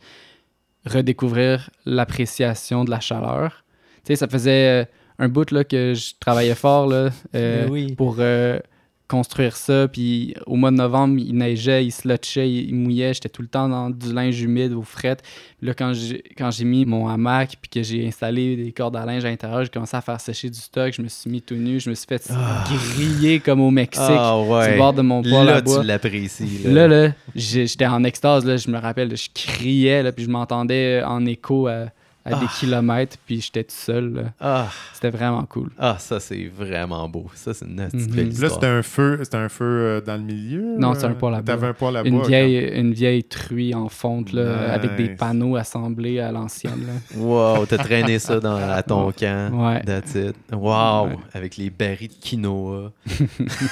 [0.87, 3.65] redécouvrir l'appréciation de la chaleur.
[4.05, 4.85] Tu sais, ça faisait euh,
[5.19, 7.95] un bout là, que je travaillais fort là, euh, Ben oui.
[7.95, 8.59] pour euh,
[9.09, 9.87] construire ça.
[9.89, 13.13] Puis au mois de novembre, il neigeait, il slotchait, il, il mouillait.
[13.15, 15.23] J'étais tout le temps dans du linge humide frettes.
[15.59, 18.97] Puis là, quand j'ai, quand j'ai mis mon hamac puis que j'ai installé des cordes
[18.97, 20.93] à linge à l'intérieur, j'ai commencé à faire sécher du stock.
[20.97, 21.81] Je me suis mis tout nu.
[21.81, 22.65] Je me suis fait Ah.
[22.97, 24.73] griller comme au Mexique sur ouais.
[24.73, 25.81] le bord de mon poêle à Là, bois.
[25.81, 26.61] tu l'apprécies.
[26.65, 31.03] Là, là, j'étais en extase, là, je me rappelle, je criais, là, puis je m'entendais
[31.05, 31.87] en écho à
[32.25, 32.53] à des Ah.
[32.59, 34.33] kilomètres, puis j'étais tout seul.
[34.41, 35.71] Ah, C'était vraiment cool.
[35.79, 37.27] ah, ça, c'est vraiment beau.
[37.35, 40.23] Ça, c'est une petite belle Là, c'était un feu, c'était un feu euh, dans le
[40.23, 40.77] milieu?
[40.79, 41.55] Non, c'est un euh, poêle à bois.
[41.55, 42.27] T'avais un poêle à Une bois.
[42.27, 44.71] vieille, une vieille truie en fonte, là, Nice.
[44.75, 46.87] avec des panneaux assemblés à l'ancienne.
[46.87, 46.93] là.
[47.19, 49.51] Wow, t'as traîné ça dans, à ton camp.
[49.53, 49.83] Ouais.
[49.83, 50.35] That's it.
[50.53, 51.17] Wow, Ouais.
[51.35, 52.93] avec les barils de quinoa.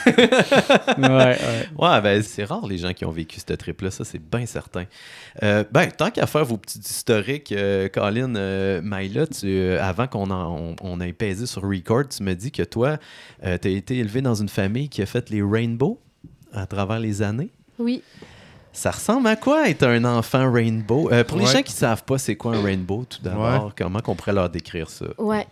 [0.07, 1.37] ouais, ouais.
[1.79, 4.85] Ouais, ben c'est rare les gens qui ont vécu ce trip-là, ça c'est bien certain.
[5.43, 10.31] Euh, ben, tant qu'à faire vos petits historiques, euh, Colin, euh, tu, euh, avant qu'on
[10.31, 12.99] on, on ait pesé sur Record, tu me dis que toi,
[13.43, 15.99] tu as été élevé dans une famille qui a fait les Rainbow
[16.53, 17.51] à travers les années.
[17.79, 18.03] Oui.
[18.73, 21.11] Ça ressemble à quoi être un enfant Rainbow?
[21.13, 24.15] Euh, pour les gens qui savent pas c'est quoi un Rainbow, tout d'abord, comment qu'on
[24.15, 25.07] pourrait leur décrire ça?
[25.19, 25.47] Ouais.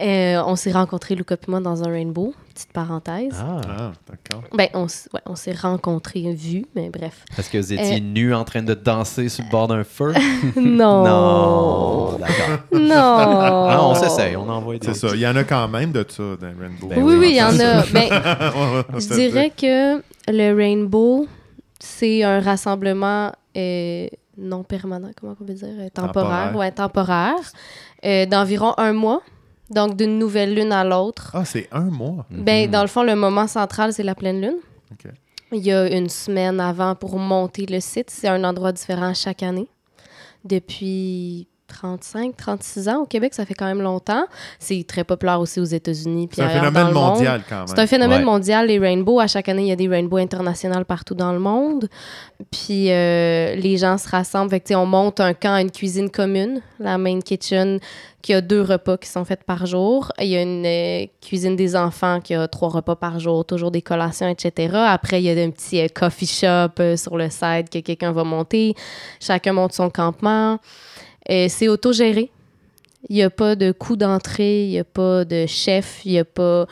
[0.00, 2.32] Euh, on s'est rencontrés, Luca et moi, dans un rainbow.
[2.54, 3.34] Petite parenthèse.
[3.40, 4.44] Ah, Ah, d'accord.
[4.56, 7.24] Ben, on, s- ouais, on s'est rencontrés, vus, mais bref.
[7.34, 10.12] parce que vous étiez Euh, nus en train de danser sur le bord d'un feu?
[10.56, 11.02] non.
[11.04, 12.58] Non, d'accord.
[12.72, 12.94] Non.
[12.94, 14.86] Ah, on s'essaye, on envoie des...
[14.86, 15.08] C'est ça.
[15.14, 16.86] Il y en a quand même de ça dans Rainbow.
[16.88, 17.82] Ben oui, oui, il y en a.
[17.92, 18.08] Ben,
[18.94, 19.96] Je je dirais que
[20.28, 21.26] le rainbow,
[21.80, 24.06] c'est un rassemblement euh,
[24.36, 25.68] non permanent, comment on peut dire?
[25.92, 26.12] Temporaire,
[26.52, 26.56] Temporaire.
[26.56, 27.34] ouais, temporaire,
[28.04, 29.22] euh, d'environ un mois.
[29.70, 31.30] Donc, d'une nouvelle lune à l'autre.
[31.34, 32.26] Ah, c'est un mois.
[32.30, 34.56] Ben, dans le fond, le moment central, c'est la pleine lune.
[35.52, 38.10] Il y a une semaine avant pour monter le site.
[38.10, 39.68] C'est un endroit différent chaque année.
[40.44, 44.24] Depuis 35, 36 ans au Québec, ça fait quand même longtemps.
[44.58, 46.28] C'est très populaire aussi aux États-Unis.
[46.32, 46.94] C'est un dans phénomène monde.
[47.14, 47.66] mondial quand même.
[47.68, 48.24] C'est un phénomène Ouais.
[48.24, 49.20] mondial, les rainbows.
[49.20, 51.88] À chaque année, il y a des rainbows internationales partout dans le monde.
[52.50, 54.50] Puis euh, les gens se rassemblent.
[54.50, 57.78] Fait que, on monte un camp à une cuisine commune, la main kitchen,
[58.22, 60.10] qui a deux repas qui sont faits par jour.
[60.18, 63.70] Il y a une euh, cuisine des enfants qui a trois repas par jour, toujours
[63.70, 64.74] des collations, etc.
[64.74, 68.24] Après, il y a un petit euh, coffee shop sur le side que quelqu'un va
[68.24, 68.74] monter.
[69.20, 70.58] Chacun monte son campement.
[71.30, 72.30] Euh, c'est autogéré.
[73.08, 76.18] Il n'y a pas de coût d'entrée, il n'y a pas de chef, il n'y
[76.18, 76.66] a pas.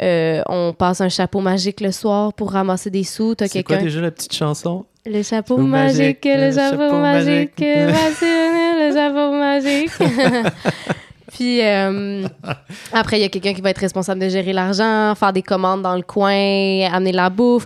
[0.00, 3.34] euh, on passe un chapeau magique le soir pour ramasser des sous.
[3.34, 3.84] T'as C'est quoi quelqu'un?
[3.84, 4.84] déjà la petite chanson?
[5.04, 9.90] Le chapeau magique, magique, le chapeau magique, le chapeau magique.
[11.32, 12.26] Puis euh,
[12.92, 15.82] après, il y a quelqu'un qui va être responsable de gérer l'argent, faire des commandes
[15.82, 16.30] dans le coin,
[16.92, 17.64] amener la bouffe.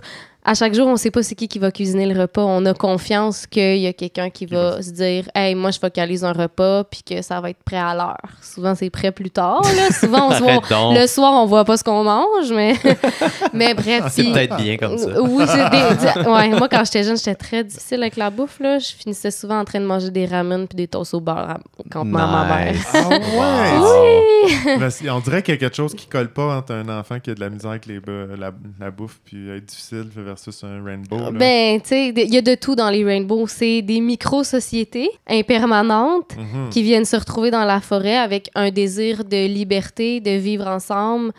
[0.49, 2.41] À chaque jour, on ne sait pas c'est qui qui va cuisiner le repas.
[2.41, 6.23] On a confiance qu'il y a quelqu'un qui va se dire Hey, moi, je focalise
[6.23, 8.15] un repas, puis que ça va être prêt à l'heure.
[8.41, 9.61] Souvent, c'est prêt plus tard.
[9.63, 9.91] Là.
[9.99, 12.75] Souvent, on se voit, le soir, on voit pas ce qu'on mange, mais,
[13.53, 14.03] mais bref.
[14.05, 15.21] Ah, C'est puis- peut-être bien comme ça.
[15.21, 18.61] oui, c'est des- di- ouais, moi, quand j'étais jeune, j'étais très difficile avec la bouffe.
[18.61, 18.79] Là.
[18.79, 21.59] Je finissais souvent en train de manger des ramen puis des toasts au beurre à-
[21.91, 22.73] campement à ma mère.
[22.73, 22.87] Nice.
[22.93, 24.77] Ah ouais!
[24.79, 27.19] Mais c'est- on dirait qu'il y a quelque chose qui colle pas entre un enfant
[27.19, 27.99] qui a de la misère avec les,
[28.37, 30.05] la, la bouffe puis être difficile
[30.37, 31.17] versus un rainbow.
[31.17, 31.31] là.
[31.31, 33.47] Ben, tu sais, il y a de tout dans les rainbows.
[33.47, 36.69] C'est des micro-sociétés impermanentes Mhm.
[36.69, 41.31] qui viennent se retrouver dans la forêt avec un désir de liberté, de vivre ensemble.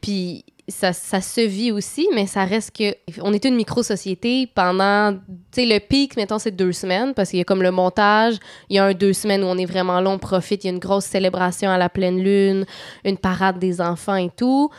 [0.00, 2.94] Puis ça, ça se vit aussi, mais ça reste que.
[3.22, 5.14] On est une micro-société pendant.
[5.50, 8.36] Tu sais, le pic, mettons, c'est deux semaines, parce qu'il y a comme le montage.
[8.68, 10.64] Il y a un deux semaines où on est vraiment long, on profite.
[10.64, 12.66] Il y a une grosse célébration à la pleine lune,
[13.04, 14.70] une parade des enfants et tout.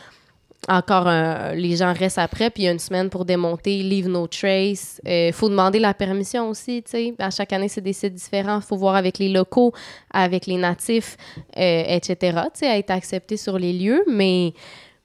[0.68, 4.08] Encore, un- les gens restent après, puis il y a une semaine pour démonter, leave
[4.08, 5.00] no trace.
[5.06, 7.14] Il faut demander la permission aussi, tu sais.
[7.18, 8.56] À chaque année, c'est des sites différents.
[8.58, 9.72] Il faut voir avec les locaux,
[10.12, 11.16] avec les natifs,
[11.56, 12.16] euh, etc.,
[12.52, 14.04] tu sais, être accepté sur les lieux.
[14.06, 14.52] Mais,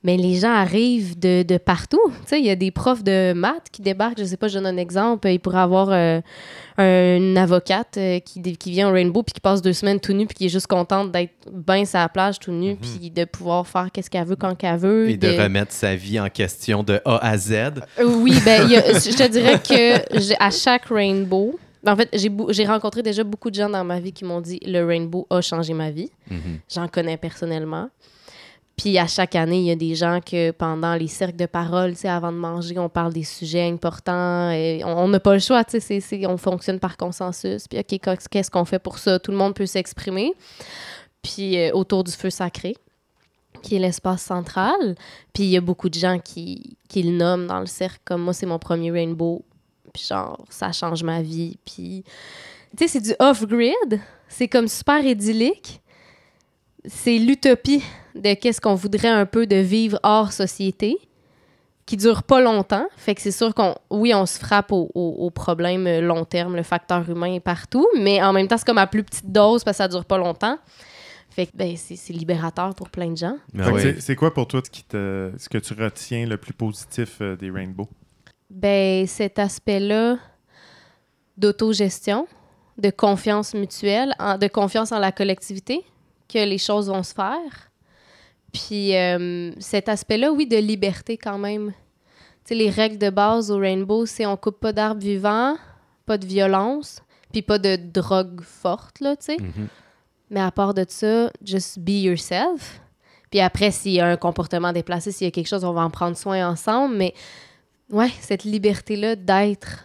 [0.05, 1.99] mais les gens arrivent de, de partout.
[2.21, 4.19] Tu sais, il y a des profs de maths qui débarquent.
[4.19, 5.27] Je sais pas, je donne un exemple.
[5.27, 6.21] Il pourrait avoir euh,
[6.77, 10.25] une avocate euh, qui, qui vient au Rainbow puis qui passe deux semaines tout nu
[10.27, 13.67] puis qui est juste contente d'être bien sur la plage tout nu puis de pouvoir
[13.67, 15.09] faire qu'est-ce qu'elle veut quand qu'elle veut.
[15.09, 17.51] Et de remettre sa vie en question de A à Z.
[17.53, 17.71] Euh,
[18.05, 22.65] Oui, ben, il y a- je te dirais que à chaque rainbow, en fait, j'ai
[22.65, 25.73] rencontré déjà beaucoup de gens dans ma vie qui m'ont dit le rainbow a changé
[25.73, 26.09] ma vie.
[26.29, 26.59] Mhm.
[26.73, 27.89] J'en connais personnellement.
[28.77, 31.93] Puis à chaque année, il y a des gens que pendant les cercles de parole,
[32.03, 34.51] avant de manger, on parle des sujets importants.
[34.51, 35.63] Et on n'a pas le choix,
[36.27, 37.67] on fonctionne par consensus.
[37.69, 39.17] Puis, OK, qu'est- qu'est-ce qu'on fait pour ça?
[39.17, 40.33] Tout le monde peut s'exprimer.
[41.21, 42.75] Puis euh, autour du feu sacré,
[43.61, 44.95] qui est l'espace central.
[45.33, 48.21] Puis il y a beaucoup de gens qui, qui le nomment dans le cercle, comme
[48.23, 49.43] moi, c'est mon premier rainbow.
[49.93, 51.57] Puis genre, ça change ma vie.
[51.65, 52.03] Puis,
[52.77, 54.01] tu sais, c'est du off-grid.
[54.27, 55.81] C'est comme super idyllique.
[56.87, 57.83] C'est l'utopie
[58.15, 60.97] de qu'est-ce qu'on voudrait un peu de vivre hors société,
[61.85, 62.87] qui dure pas longtemps.
[62.97, 66.25] Fait que c'est sûr qu'on, oui, on se frappe au, au- au problème euh, long
[66.25, 69.31] terme, le facteur humain est partout, mais en même temps, c'est comme à plus petite
[69.31, 70.57] dose parce que ça dure pas longtemps.
[71.29, 73.37] Fait que ben, c'est c'est libérateur pour plein de gens.
[73.53, 73.63] Oui.
[73.81, 77.17] c'est- C'est quoi pour toi ce, qui te, ce que tu retiens le plus positif
[77.21, 77.89] euh, des rainbows?
[78.49, 80.17] Ben, cet aspect-là
[81.37, 82.27] d'autogestion,
[82.77, 85.83] de confiance mutuelle, en- de confiance en la collectivité,
[86.27, 87.71] que les choses vont se faire.
[88.53, 91.71] Puis euh, cet aspect-là, oui, de liberté quand même.
[92.45, 95.57] Tu sais, les règles de base au Rainbow, c'est on coupe pas d'arbres vivants,
[96.05, 99.37] pas de violence, puis pas de drogue forte, là, tu sais.
[99.37, 99.67] Mhm.
[100.29, 102.79] Mais à part de ça, just be yourself.
[103.29, 105.81] Puis après, s'il y a un comportement déplacé, s'il y a quelque chose, on va
[105.81, 106.95] en prendre soin ensemble.
[106.95, 107.13] Mais
[107.89, 109.83] ouais, cette liberté-là d'être,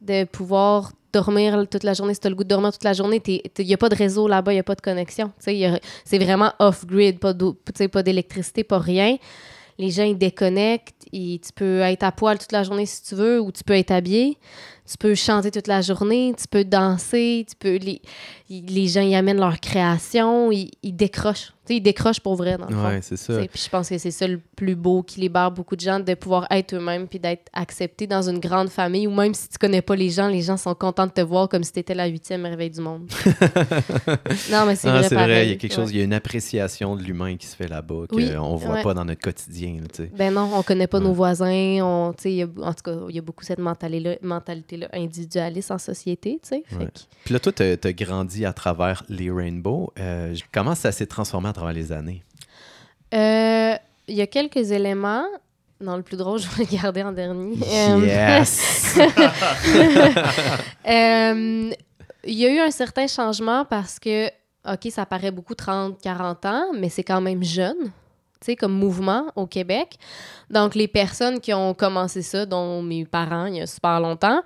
[0.00, 2.14] de pouvoir dormir toute la journée.
[2.14, 3.96] Si tu as le goût de dormir toute la journée, il n'y a pas de
[3.96, 5.32] réseau là-bas, il n'y a pas de connexion.
[5.38, 9.16] C'est vraiment off-grid, pas d'électricité, pas rien.
[9.78, 10.94] Les gens, ils déconnectent.
[11.12, 13.74] ils- tu peux être à poil toute la journée si tu veux, ou tu peux
[13.76, 14.38] être habillé.
[14.90, 17.76] Tu peux chanter toute la journée, tu peux danser, tu peux...
[17.76, 18.00] Les,
[18.48, 21.52] ils- les gens, ils amènent leur création, ils, ils décrochent.
[21.66, 22.86] Tu sais, ils décrochent pour vrai, dans le fond.
[22.86, 23.38] Ouais, c'est ça.
[23.38, 26.14] Puis je pense que c'est ça le plus beau qui libère beaucoup de gens, de
[26.14, 29.82] pouvoir être eux-mêmes puis d'être acceptés dans une grande famille, ou même si tu connais
[29.82, 32.06] pas les gens, les gens sont contents de te voir comme si tu étais la
[32.06, 33.10] huitième merveille du monde.
[34.52, 36.04] non, mais c'est Ah, vrai, c'est vrai, il y a quelque chose, il y a
[36.04, 38.82] une appréciation de l'humain qui se fait là-bas qu'on Oui, ne voit ouais.
[38.82, 39.78] pas dans notre quotidien.
[39.80, 40.10] là, tu sais.
[40.16, 41.46] Ben non, on connaît pas nos voisins.
[41.82, 45.70] On, y a- en tout cas, il y a beaucoup cette mentalité-là mentalité -là, individualiste
[45.72, 46.40] en société.
[47.24, 49.92] Puis là, toi, tu as grandi à travers les Rainbows.
[49.98, 52.22] Euh, comment ça s'est transformé à travers les années?
[53.14, 53.74] Euh,
[54.08, 55.24] Il y a quelques éléments.
[55.80, 57.56] Non, le plus drôle, je vais le garder en dernier.
[57.66, 58.98] Euh, Yes!
[60.88, 61.70] Euh,
[62.24, 64.26] Il y a eu un certain changement parce que,
[64.68, 67.90] OK, ça paraît beaucoup 30, 40 ans, mais c'est quand même jeune, tu
[68.46, 69.96] sais, comme mouvement au Québec.
[70.50, 74.42] Donc, les personnes qui ont commencé ça, dont mes parents, il y a super longtemps,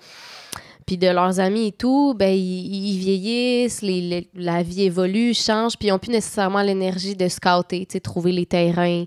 [0.90, 5.35] puis de leurs amis et tout, ben, ils, ils vieillissent, les- les- la vie évolue,
[5.35, 9.05] change, puis ils n'ont plus nécessairement l'énergie de scouter, trouver les terrains,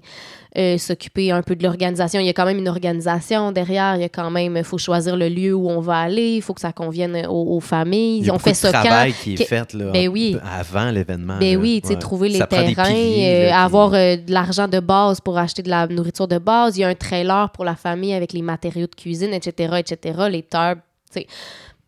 [0.58, 2.22] euh, s'occuper un peu de l'organisation.
[2.22, 4.78] Il y a quand même une organisation derrière, il y a quand même, il faut
[4.78, 8.20] choisir le lieu où on va aller, il faut que ça convienne aux, aux familles.
[8.20, 8.80] Il y a on fait ça quand?
[8.84, 10.38] travail qui est fait là, Ben oui.
[10.58, 11.38] avant l'événement.
[11.38, 11.60] Ben là.
[11.60, 11.96] oui, Ouais.
[11.98, 15.64] trouver les Ça terrains, piliers, euh, là, avoir euh, de l'argent de base pour acheter
[15.64, 16.78] de la nourriture de base.
[16.78, 20.18] Il y a un trailer pour la famille avec les matériaux de cuisine, etc., etc.,
[20.30, 21.28] les tables, tu sais.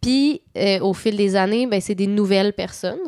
[0.05, 2.99] Puis, euh, au fil des années, ben, c'est des nouvelles personnes.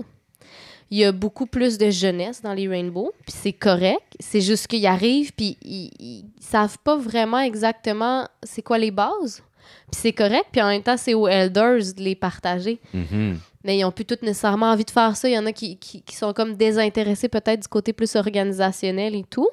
[0.89, 4.01] Il y a beaucoup plus de jeunesse dans les Rainbow, puis c'est correct.
[4.19, 9.43] C'est juste qu'ils arrivent, puis ils, ils savent pas vraiment exactement c'est quoi les bases.
[9.91, 13.37] Puis c'est correct, puis en même temps, c'est aux elders de les partager Mhm.
[13.63, 15.29] mais ils n'ont plus toutes nécessairement envie de faire ça.
[15.29, 19.13] Il y en a qui, qui, qui sont comme désintéressés peut-être du côté plus organisationnel
[19.13, 19.49] et tout.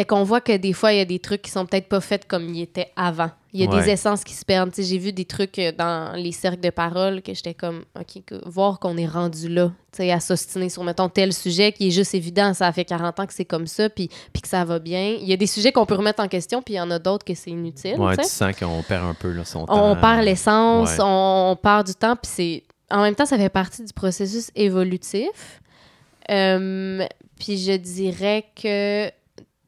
[0.00, 2.00] Fait qu'on voit que des fois, il y a des trucs qui sont peut-être pas
[2.00, 3.28] faits comme ils étaient avant.
[3.52, 3.82] Il y a Ouais.
[3.82, 4.72] des essences qui se perdent.
[4.78, 8.48] J'ai vu des trucs euh, dans les cercles de parole que j'étais comme, OK, que-
[8.48, 11.90] voir qu'on est rendu là, tu sais, à s'ostiner sur, mettons, tel sujet qui est
[11.90, 14.78] juste évident, ça fait 40 ans que c'est comme ça, puis, puis que ça va
[14.78, 15.16] bien.
[15.20, 16.98] Il y a des sujets qu'on peut remettre en question, puis il y en a
[16.98, 18.00] d'autres que c'est inutile.
[18.00, 19.90] Ouais, tu sens qu'on perd un peu là, son temps.
[19.92, 20.96] On perd l'essence, Ouais.
[21.04, 22.62] on, on perd du temps, puis c'est...
[22.90, 25.60] En même temps, ça fait partie du processus évolutif.
[26.30, 27.04] Euh,
[27.38, 29.10] puis je dirais que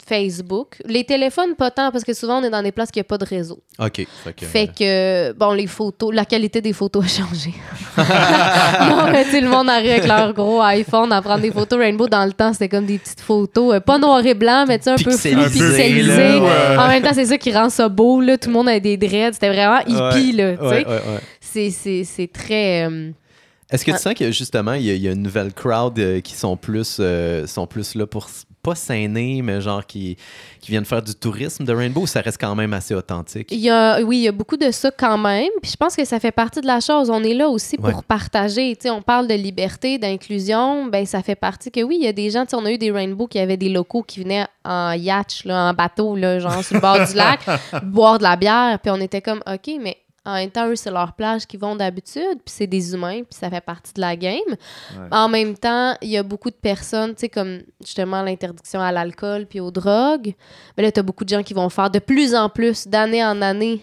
[0.05, 3.05] Facebook, les téléphones, pas tant, parce que souvent, on est dans des places qui n'ont
[3.05, 3.61] pas de réseau.
[3.79, 4.07] OK.
[4.25, 7.55] Fait que, Fait que, bon, les photos, la qualité des photos a changé.
[7.97, 12.09] non, mais sais, le monde arrive avec leur gros iPhone à prendre des photos rainbow.
[12.09, 14.85] Dans le temps, c'était comme des petites photos, euh, pas noir et blanc, mais tu
[14.85, 16.77] sais, un peu flou, Pixelisées, ouais.
[16.79, 18.37] En même temps, c'est ça qui rend ça beau, là.
[18.39, 19.35] Tout le monde a des dreads.
[19.35, 20.53] C'était vraiment hippie, là.
[20.55, 21.01] Ouais, ouais.
[21.41, 22.87] C'est- C'est c'est très...
[22.89, 23.11] euh,
[23.71, 24.01] Est-ce que tu Ah.
[24.01, 27.01] sens que justement, il y, a- y a une nouvelle crowd euh, qui sont plus,
[27.47, 28.29] sont plus là pour
[28.63, 30.17] pas s'aîner, mais genre qui,
[30.61, 33.49] qui viennent faire du tourisme de Rainbow ça reste quand même assez authentique?
[33.51, 35.49] Il y a, oui, il y a beaucoup de ça quand même.
[35.61, 37.11] Puis je pense que ça fait partie de la chose.
[37.11, 37.95] On est là aussi pour Ouais.
[38.07, 38.77] partager.
[38.77, 40.87] Tu sais, on parle de liberté, d'inclusion.
[40.87, 42.45] Ben, ça fait partie que oui, il y a des gens.
[42.45, 45.45] tu sais, On a eu des Rainbow qui avaient des locaux qui venaient en yacht,
[45.45, 47.41] là, en bateau, là, genre sur le bord du lac,
[47.83, 48.79] boire de la bière.
[48.81, 51.75] Puis on était comme, OK, mais en même temps, eux, c'est leur plage qu'ils vont
[51.75, 52.39] d'habitude.
[52.45, 53.23] Puis c'est des humains.
[53.25, 54.39] Puis ça fait partie de la game.
[55.11, 58.93] En même temps, il y a beaucoup de personnes, tu sais, comme justement l'interdiction à
[58.93, 60.35] l'alcool puis aux drogues.
[60.77, 63.25] Mais là, tu as beaucoup de gens qui vont faire de plus en plus, d'année
[63.25, 63.83] en année.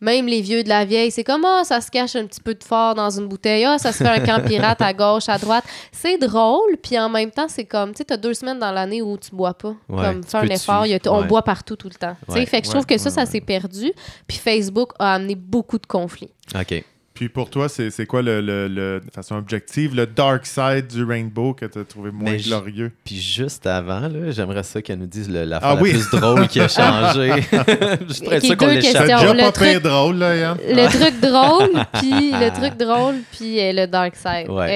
[0.00, 2.54] Même les vieux de la vieille, c'est comme, ah, ça se cache un petit peu
[2.54, 3.64] de fort dans une bouteille.
[3.64, 5.64] Ah, ça se fait un camp pirate à gauche, à droite.
[5.90, 9.02] C'est drôle, puis en même temps, c'est comme, tu sais, t'as deux semaines dans l'année
[9.02, 9.74] où tu bois pas.
[9.88, 10.86] Ouais, comme, fais un effort.
[10.86, 12.16] il y a t- On boit partout tout le temps.
[12.26, 13.92] Tu sais, Ouais, fait que je trouve que ça, ça s'est perdu.
[14.28, 16.30] Puis Facebook a amené beaucoup de conflits.
[16.54, 16.84] OK.
[17.18, 20.86] Puis pour toi, c'est c'est quoi le, le- le- de façon objective, le dark side
[20.86, 22.92] du rainbow que tu as trouvé moins Mais je- glorieux?
[23.04, 26.46] Puis juste avant, là, j'aimerais ça qu'elle nous dise le- la Ah la plus drôle
[26.48, 27.32] qui a changé.
[28.08, 28.92] Juste pour être sûr qu'on deux l'échappe.
[28.92, 29.18] C'est questions.
[29.18, 30.58] déjà le pas truc- pire drôle, là, Yann?
[30.66, 34.48] Le truc drôle, puis le truc drôle, puis euh, le dark side.
[34.48, 34.68] Ouais.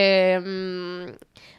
[0.43, 1.07] Euh,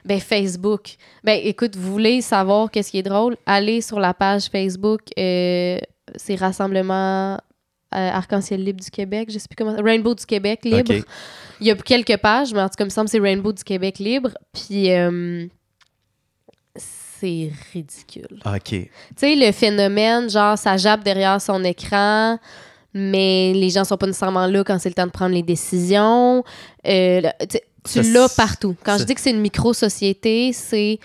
[0.05, 0.95] ben Facebook.
[1.23, 3.37] Ben écoute, vous voulez savoir qu'est-ce qui est drôle?
[3.45, 5.77] Allez sur la page Facebook, euh,
[6.17, 7.39] c'est Rassemblement
[7.93, 9.75] Arc-en-ciel libre du Québec, je sais plus comment.
[9.81, 10.93] Rainbow du Québec libre.
[11.59, 13.53] Il y a quelques pages, mais en tout cas, il me semble que c'est Rainbow
[13.53, 14.31] du Québec libre.
[14.53, 15.45] Puis euh,
[16.75, 18.39] c'est ridicule.
[18.45, 18.69] OK.
[18.69, 22.37] Tu sais, le phénomène, genre, ça jappe derrière son écran,
[22.93, 26.43] mais les gens sont pas nécessairement là quand c'est le temps de prendre les décisions.
[26.85, 27.21] Euh,
[27.89, 28.75] tu l'as partout.
[28.83, 30.99] Quand je dis que c'est une micro-société, c'est...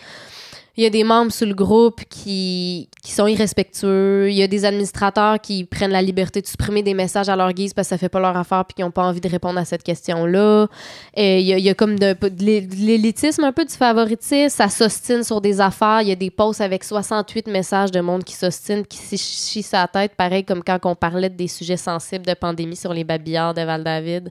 [0.78, 4.30] Il y a des membres sous le groupe qui, qui sont irrespectueux.
[4.30, 7.52] Il y a des administrateurs qui prennent la liberté de supprimer des messages à leur
[7.52, 9.58] guise parce que ça fait pas leur affaire puis qui n'ont pas envie de répondre
[9.58, 10.68] à cette question-là.
[11.16, 13.74] Il y, a, il y a comme de, de l'é- de l'élitisme, un peu du
[13.74, 14.54] favoritisme.
[14.56, 16.02] Ça s'ostine sur des affaires.
[16.02, 19.62] Il y a des posts avec 68 messages de monde qui s'ostine, qui s'y chie
[19.64, 23.54] sa tête, pareil comme quand on parlait des sujets sensibles de pandémie sur les babillards
[23.54, 24.30] de Val-David.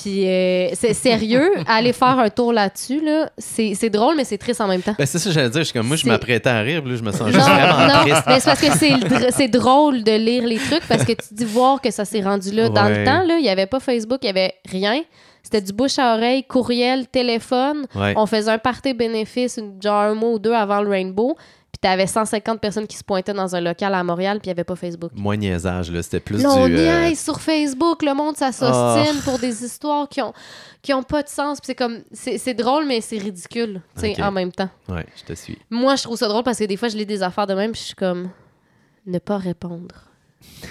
[0.00, 4.38] Puis, euh, c'est sérieux, aller faire un tour là-dessus, là, c'est c'est drôle, mais c'est
[4.38, 4.94] triste en même temps.
[4.98, 5.60] Ben, c'est ça que j'allais dire.
[5.60, 7.46] Je suis comme, moi, je m'apprêtais à rire, puis là, je me sens Non, juste
[7.48, 8.22] vraiment non, triste.
[8.26, 11.32] mais c'est parce que c'est dr- c'est drôle de lire les trucs parce que tu
[11.32, 12.68] dis voir que ça s'est rendu là.
[12.68, 12.98] Dans Ouais.
[13.00, 15.02] le temps, il n'y avait pas Facebook, il n'y avait rien.
[15.42, 17.86] C'était du bouche à oreille, courriel, téléphone.
[17.94, 18.12] Ouais.
[18.16, 21.36] On faisait un party bénéfice, genre un mois ou deux avant le Rainbow.
[21.80, 24.56] Puis t'avais 150 personnes qui se pointaient dans un local à Montréal, puis il n'y
[24.58, 25.12] avait pas Facebook.
[25.14, 26.02] Moins niaisage, là.
[26.02, 26.74] C'était plus Là, on du.
[26.76, 30.32] euh, sur Facebook, le monde, ça s'ostine pour des histoires qui ont,
[30.82, 31.60] qui ont pas de sens.
[31.60, 34.68] Puis c'est comme, c'est c'est drôle, mais c'est ridicule, tu sais, en même temps.
[34.88, 35.56] Ouais, je te suis.
[35.70, 37.70] Moi, je trouve ça drôle parce que des fois, je lis des affaires de même,
[37.70, 38.28] puis je suis comme,
[39.06, 39.94] ne pas répondre.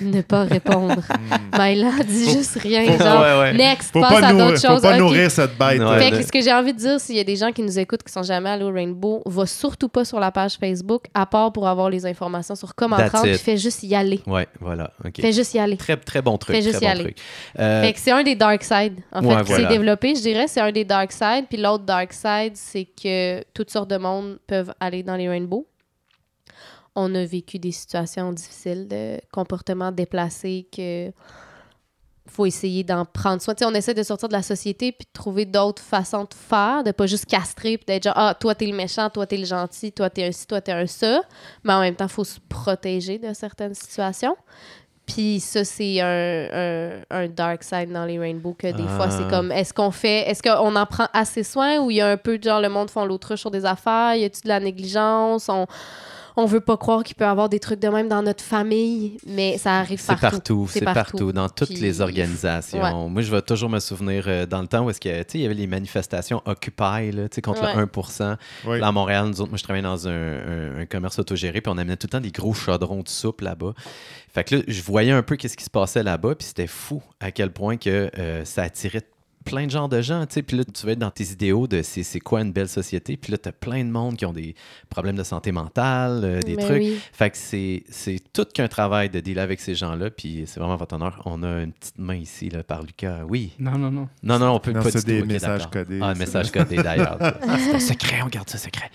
[0.02, 1.02] Ne pas répondre.
[1.58, 2.86] Myla, dis Faut- juste rien.
[2.86, 3.54] faut- genre, ouais, ouais.
[3.54, 4.82] next, Faut passe pas, à d'autres faut choses.
[4.82, 5.00] pas Ok.
[5.00, 5.80] nourrir cette bête.
[5.82, 6.00] Ouais.
[6.00, 7.78] Fait que ce que j'ai envie de dire, s'il y a des gens qui nous
[7.80, 11.26] écoutent qui sont jamais allés au Rainbow, va surtout pas sur la page Facebook, à
[11.26, 14.22] part pour avoir les informations sur comment That's prendre, puis fais juste y aller.
[14.28, 14.92] Ouais, voilà.
[15.20, 15.78] Fais juste y aller.
[15.78, 16.56] Très, très bon truc.
[16.56, 17.16] Fais juste très y bon aller.
[17.60, 19.68] Euh, Fait que c'est un des dark side, en Ouais, fait, qui voilà.
[19.68, 21.46] s'est développé, je dirais, c'est un des dark side.
[21.50, 25.66] Puis l'autre dark side, c'est que toutes sortes de monde peuvent aller dans les rainbows.
[27.00, 31.12] On a vécu des situations difficiles de comportements déplacés que
[32.30, 33.54] faut essayer d'en prendre soin.
[33.62, 36.92] On essaie de sortir de la société puis de trouver d'autres façons de faire, de
[36.92, 39.92] pas juste castrer puis d'être genre ah toi t'es le méchant, toi t'es le gentil,
[39.92, 41.22] toi t'es un ci, toi t'es un ça,
[41.64, 44.36] mais en même temps faut se protéger de certaines situations.
[45.06, 49.24] Puis ça c'est un, un, un dark side dans les rainbows que des fois c'est
[49.28, 49.30] Ah.
[49.30, 52.18] comme est-ce qu'on fait est-ce qu'on en prend assez soin ou il y a un
[52.18, 55.48] peu de genre le monde font l'autruche sur des affaires, y a-tu de la négligence,
[55.48, 55.66] on
[56.40, 59.18] on veut pas croire qu'il peut y avoir des trucs de même dans notre famille,
[59.28, 60.22] mais ça arrive C'est partout.
[60.38, 62.82] partout, c'est partout, dans toutes Puis- les organisations.
[62.82, 63.10] Ouais.
[63.10, 65.46] Moi, je vais toujours me souvenir euh, dans le temps où est-ce que, il y
[65.46, 67.74] avait les manifestations Occupy, là, contre Ouais.
[67.76, 68.80] le 1 oui.
[68.80, 71.72] Là, à Montréal, nous autres, moi, je travaillais dans un, un- un commerce autogéré, puis
[71.74, 73.74] on amenait tout le temps des gros chaudrons de soupe là-bas.
[74.34, 77.02] Fait que là, je voyais un peu qu'est-ce qui se passait là-bas, puis c'était fou
[77.20, 79.02] à quel point que euh, ça attirait
[79.50, 80.42] plein de genres de gens, tu sais.
[80.42, 83.18] Puis là, tu vas être dans tes idéaux de c'est c'est quoi une belle société,
[83.18, 84.56] puis là, tu as plein de monde qui ont des
[84.90, 86.78] problèmes de santé mentale, euh, des Mais trucs.
[86.82, 86.98] oui.
[87.14, 90.76] Fait que c'est c'est tout qu'un travail de dealer avec ces gens-là, puis c'est vraiment
[90.76, 91.22] votre honneur.
[91.26, 93.20] On a une petite main ici là, par Lucas.
[93.28, 93.52] Oui.
[93.60, 94.08] Non, non, non.
[94.24, 95.12] Non, non, on peut Non, pas c'est du tout.
[95.12, 95.72] des Ok, messages d'accord.
[95.86, 96.00] codés.
[96.02, 97.18] Ah, un C'est- message codé d'ailleurs.
[97.50, 98.90] Ah, c'est un secret, on garde ça secret.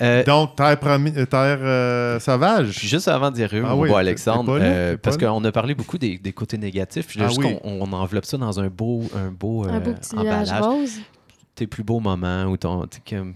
[0.00, 2.76] Euh, Donc, terre, promi- euh, terre euh, sauvage.
[2.76, 5.28] puis juste avant d'y arriver, Ah oui, Alexandre, t'es pas là, euh, t'es parce là.
[5.28, 7.56] qu'on a parlé beaucoup des, des côtés négatifs, puis là, Ah juste oui.
[7.62, 10.62] qu'on on enveloppe ça dans un beau, un beau, Un beau euh, petit nuage emballage.
[10.66, 10.98] rose?
[11.56, 12.86] Tes plus beaux moments, ou ton,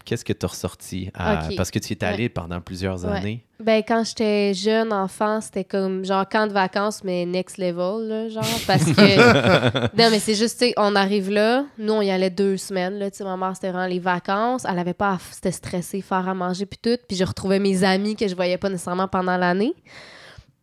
[0.05, 3.11] qu'est-ce que tu as ressorti à- parce que tu es allé pendant plusieurs Ouais.
[3.18, 3.44] années.
[3.61, 8.28] Ben, quand j'étais jeune enfant, c'était comme genre camp de vacances, mais next level, là,
[8.30, 8.44] genre.
[8.66, 9.96] Parce que.
[10.00, 11.66] non, mais c'est juste, tu sais, on arrive là.
[11.76, 13.11] Nous, on y allait deux semaines, là.
[13.11, 14.64] Tu sais, ma mère, c'était vraiment les vacances.
[14.68, 15.18] Elle avait pas.
[15.30, 16.96] C'était stressé, faire à manger, puis tout.
[17.07, 19.74] Puis je retrouvais mes amis que je voyais pas nécessairement pendant l'année.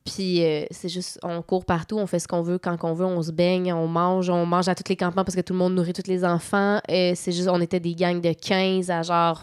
[0.03, 3.05] Puis euh, c'est juste, on court partout, on fait ce qu'on veut quand on veut,
[3.05, 5.59] on se baigne, on mange, on mange à tous les campements parce que tout le
[5.59, 6.79] monde nourrit tous les enfants.
[6.89, 9.41] Et c'est juste, on était des gangs de 15 à genre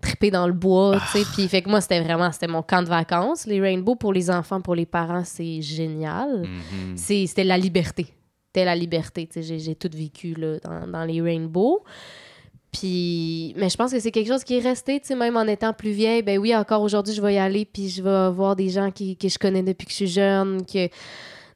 [0.00, 1.24] triper dans le bois, tu sais.
[1.34, 3.46] Puis fait que moi, c'était vraiment, c'était mon camp de vacances.
[3.46, 6.42] Les rainbows pour les enfants, pour les parents, c'est génial.
[6.42, 6.96] Mhm.
[6.96, 8.06] C'est- C'était la liberté.
[8.46, 9.42] C'était la liberté, tu sais.
[9.42, 11.82] J'ai- J'ai tout vécu là, dans, dans les rainbows.
[12.78, 15.44] Puis, mais je pense que c'est quelque chose qui est resté, tu sais, même en
[15.44, 16.22] étant plus vieille.
[16.22, 19.16] Ben oui, encore aujourd'hui, je vais y aller, puis je vais voir des gens qui,
[19.16, 20.88] que je connais depuis que je suis jeune, que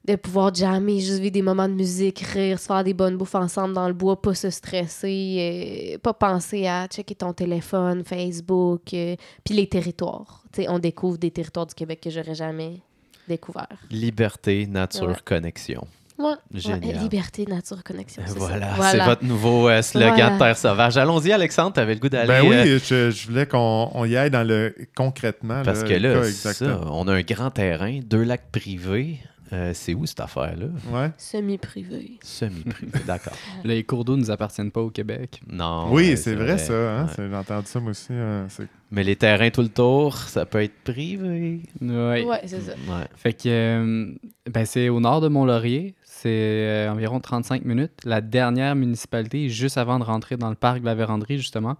[0.06, 3.34] de pouvoir jammer, juste vivre des moments de musique, rire, se faire des bonnes bouffes
[3.34, 8.94] ensemble dans le bois, pas se stresser, euh, pas penser à checker ton téléphone, Facebook,
[8.94, 9.14] euh,
[9.44, 10.42] puis les territoires.
[10.52, 12.80] Tu sais, on découvre des territoires du Québec que j'aurais jamais
[13.28, 13.68] découvert.
[13.90, 15.14] Liberté, nature, Ouais.
[15.22, 15.86] connexion.
[16.20, 16.34] Ouais.
[16.54, 16.84] Génial.
[16.96, 18.22] Ouais, liberté, nature, connexion.
[18.36, 20.30] Voilà, c'est votre nouveau euh, slogan Voilà.
[20.34, 20.96] de Terre Sauvage.
[20.98, 22.28] Allons-y, Alexandre, tu avais le goût d'aller.
[22.28, 25.62] Ben oui, euh, je, je voulais qu'on on y aille dans le concrètement.
[25.64, 29.18] parce là, que là, cas ça, on a un grand terrain, deux lacs privés.
[29.52, 30.66] Euh, c'est où cette affaire-là?
[30.92, 31.10] Ouais.
[31.16, 32.18] Semi-privé.
[32.22, 33.32] Semi-privé, d'accord.
[33.64, 35.42] Les cours d'eau ne nous appartiennent pas au Québec.
[35.50, 35.88] Non.
[35.90, 36.72] oui, c'est vrai, ça.
[36.72, 37.06] Hein?
[37.18, 37.28] Ouais.
[37.28, 38.06] J'ai entendu ça, moi aussi.
[38.12, 41.62] euh, c'est- Mais les terrains tout le tour, ça peut être privé.
[41.80, 42.24] Ouais.
[42.24, 42.72] Ouais, c'est ça.
[42.88, 43.06] Ouais.
[43.16, 44.12] Fait que euh,
[44.48, 45.96] ben, c'est au nord de Mont-Laurier.
[46.22, 47.92] C'est euh, environ 35 minutes.
[48.04, 51.76] La dernière municipalité, juste avant de rentrer dans le parc de la Vérandrie, justement,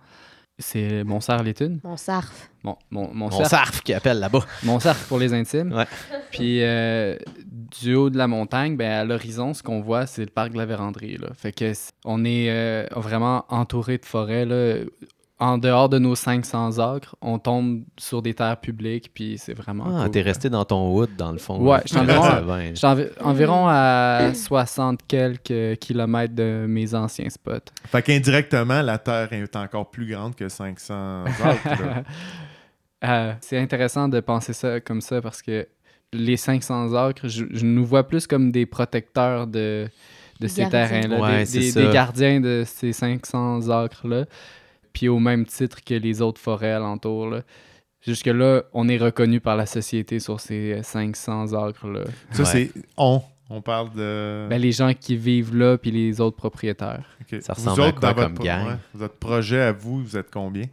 [0.59, 1.80] c'est Mont-Sarf-les-Tunes.
[1.84, 2.51] Mon sarf.
[2.64, 4.41] Bon, mon, Mon Mont-Sarf sarf qui appelle là-bas.
[4.62, 5.74] Mont-Sarf pour les intimes.
[5.74, 5.84] Ouais.
[6.30, 7.18] Puis euh,
[7.82, 10.57] du haut de la montagne, ben, à l'horizon, ce qu'on voit, c'est le parc de
[10.57, 11.18] la Vérandrie.
[11.18, 11.28] Là.
[11.34, 11.72] Fait que
[12.07, 14.47] on est euh, vraiment entouré de forêts.
[14.47, 14.84] Là.
[15.41, 19.84] En dehors de nos 500 acres, on tombe sur des terres publiques, puis c'est vraiment
[19.88, 20.11] Ah, cool.
[20.11, 21.59] t'es resté dans ton wood, dans le fond.
[21.61, 22.59] Ouais, environ-.
[22.74, 27.72] J'étais envi- environ à 60 quelques kilomètres de mes anciens spots.
[27.86, 32.05] Fait qu'indirectement, la Terre est encore plus grande que 500 acres.
[33.03, 35.66] Euh, c'est intéressant de penser ça comme ça parce que
[36.12, 39.88] les 500 acres, je, je nous vois plus comme des protecteurs de,
[40.38, 44.26] de ces terrains-là, Ouais, des, des gardiens de ces 500 acres-là,
[44.93, 47.28] puis au même titre que les autres forêts alentours.
[47.28, 47.43] Là.
[48.07, 52.05] Jusque-là, on est reconnu par la société sur ces 500 acres-là.
[52.32, 52.49] Ça, Ouais.
[52.49, 53.22] c'est on.
[53.53, 54.47] On parle de.
[54.49, 57.05] Ben, les gens qui vivent là, puis les autres propriétaires.
[57.41, 58.66] Ça Vous ressemble à autres, quoi dans votre comme pro- gang?
[58.68, 60.66] ouais, votre projet à vous, vous êtes combien?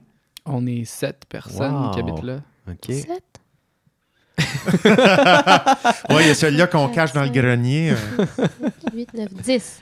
[0.45, 1.91] On est sept personnes Wow.
[1.91, 2.39] qui habitent là.
[2.69, 2.93] OK.
[2.93, 3.23] 7?
[6.09, 7.91] Ouais, il y a celui-là qu'on cache dans le grenier.
[7.91, 8.47] euh.
[8.93, 9.81] 8, 9, 10.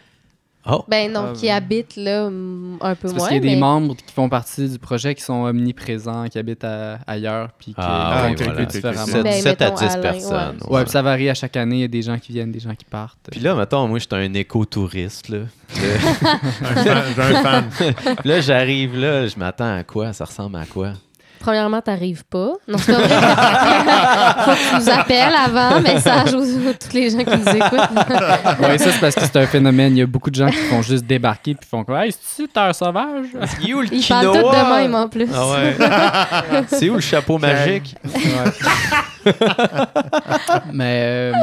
[0.68, 2.30] Oh, Ben non, Ah, qui habitent là un
[2.96, 3.18] peu moins.
[3.18, 6.40] parce qu'il y a des membres qui font partie du projet qui sont omniprésents, qui
[6.40, 8.66] habitent à- ailleurs, puis qui Ah, oui, voilà.
[8.66, 9.06] différemment.
[9.06, 10.58] C'est- Ben, 7 à mettons, 10 Alain, personnes.
[10.70, 11.76] Ouais, puis ça varie à chaque année.
[11.76, 13.18] Il y a des gens qui viennent, des gens qui partent.
[13.32, 15.40] Puis là, mettons, moi, j'étais un éco-touriste, là.
[15.76, 17.66] Un fan- J'ai un fan.
[18.20, 20.14] puis là, j'arrive là, je m'attends à quoi?
[20.14, 20.94] Ça ressemble à quoi?
[21.40, 22.54] Premièrement, t'arrives pas.
[22.68, 23.16] Non, c'est pas vrai.
[24.46, 25.82] Faut que tu nous appelles avant.
[25.82, 27.80] Message aux, aux tous les gens qui nous écoutent.
[28.60, 29.96] Oui, ça, c'est parce que c'est un phénomène.
[29.96, 32.06] Il y a beaucoup de gens qui font juste débarquer puis font quoi?
[32.06, 33.28] Hey, c'est-tu terre sauvage?
[33.46, 35.28] C'est où le Ils parlent tous de même en plus.
[35.34, 35.76] Ah ouais.
[36.68, 37.96] C'est où le chapeau magique?
[38.06, 39.32] Ouais.
[40.74, 41.34] Mais euh,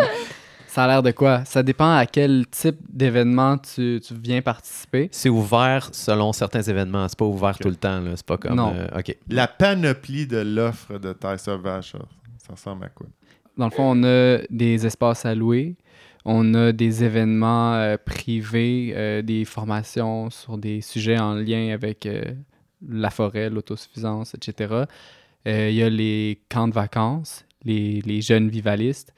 [0.73, 1.45] ça a l'air de quoi?
[1.45, 5.11] Ça dépend à quel type d'événement tu, tu viens participer.
[5.13, 7.07] C'est ouvert selon certains événements.
[7.09, 8.01] C'est pas ouvert tout le temps.
[8.01, 8.13] là.
[8.17, 8.55] C'est pas comme.
[8.55, 8.73] Non.
[8.75, 9.15] euh, OK.
[9.29, 13.07] La panoplie de l'offre de Terre sauvage, ça, ressemble à quoi?
[13.59, 15.77] Dans le fond, on a des espaces à louer.
[16.25, 22.07] On a des événements euh, privés, euh, des formations sur des sujets en lien avec
[22.07, 22.23] euh,
[22.89, 24.85] la forêt, l'autosuffisance, etc.
[25.49, 29.15] Euh, Il y a les camps de vacances, les, les jeunes vivalistes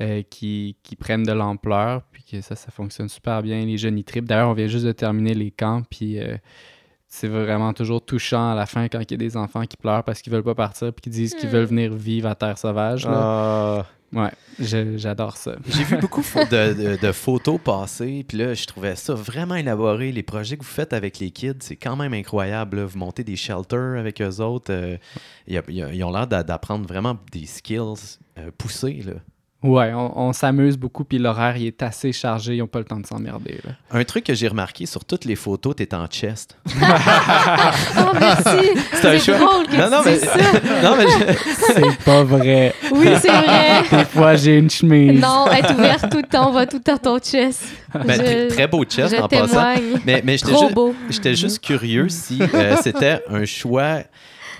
[0.00, 3.64] euh, qui, qui prennent de l'ampleur, puis que ça, ça fonctionne super bien.
[3.64, 4.26] Les jeunes y tripent.
[4.26, 6.36] D'ailleurs, on vient juste de terminer les camps, puis euh,
[7.08, 10.04] c'est vraiment toujours touchant à la fin quand il y a des enfants qui pleurent
[10.04, 13.06] parce qu'ils veulent pas partir, puis qui disent qu'ils veulent venir vivre à Terre Sauvage.
[13.06, 13.12] là.
[13.14, 13.86] Ah.
[14.10, 15.56] Ouais, j'adore ça.
[15.68, 20.12] J'ai vu beaucoup de, de- de photos passer, puis là, je trouvais ça vraiment élaboré.
[20.12, 22.78] Les projets que vous faites avec les kids, c'est quand même incroyable.
[22.78, 22.84] là.
[22.86, 24.72] Vous montez des shelters avec eux autres.
[24.72, 24.96] euh,
[25.46, 29.02] ils ont l'air d'a- d'apprendre vraiment des skills euh, poussés.
[29.04, 29.12] Là.
[29.60, 32.84] Ouais, on, on s'amuse beaucoup, puis l'horaire, il est assez chargé, ils n'ont pas le
[32.84, 33.58] temps de s'emmerder.
[33.64, 33.72] là.
[33.90, 36.56] Un truc que j'ai remarqué sur toutes les photos, t'es en chest.
[38.00, 38.68] Oh, merci.
[38.92, 39.38] C'est un C'est choix.
[39.38, 40.82] drôle que Non, tu non, mais, dises ça.
[40.82, 42.74] non, mais je- C'est pas vrai.
[42.92, 43.82] Oui, c'est vrai.
[43.98, 45.20] Des fois, j'ai une chemise.
[45.20, 47.62] Non, être ouvert tout le temps, on va tout le temps ton chest.
[47.92, 49.46] ben, Je- très, très beau chest je en passant.
[49.46, 50.00] témoigne.
[50.06, 50.94] Mais, mais j'étais Trop ju- beau.
[51.10, 53.98] J'étais juste curieux si euh, c'était un choix.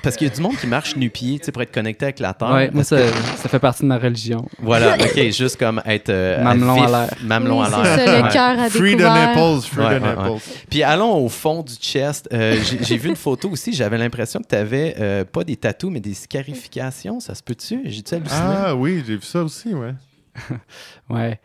[0.03, 2.21] Parce qu'il y a du monde qui marche nu-pied tu sais, pour être connecté avec
[2.21, 2.51] la Terre.
[2.53, 4.47] Ouais, moi, ça, que- ça fait partie de ma religion.
[4.61, 6.09] Voilà, ok, juste comme être.
[6.11, 7.15] euh, Mamelon à l'air.
[7.25, 8.07] Mamelon Oui, à c'est l'air.
[8.07, 8.33] ça, le Ouais.
[8.33, 9.29] cœur à Free the découvert.
[9.37, 10.43] nipples, free Ouais, the ouais, nipples.
[10.71, 12.29] Puis allons au fond du chest.
[12.33, 16.01] Euh, J'ai vu une photo aussi, j'avais l'impression que tu avais pas des tatous, mais
[16.01, 17.21] des scarifications.
[17.21, 17.81] Ça se peut-tu?
[17.85, 18.41] J'ai-tu halluciné?
[18.41, 19.95] Ah oui, j'ai vu ça aussi, ouais.
[21.11, 21.41] Ouais.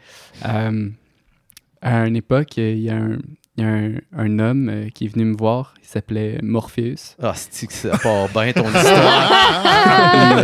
[0.46, 0.90] Euh,
[1.82, 3.18] à une époque, il y a un,
[3.58, 5.74] il y a un, un homme euh, qui est venu me voir.
[5.84, 7.16] Il s'appelait Morpheus.
[7.22, 9.32] Ah, c'est que ça part bien ton histoire?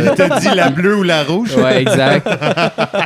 [0.04, 1.56] Il t'a dit la bleue ou la rouge?
[1.56, 2.28] Ouais, exact.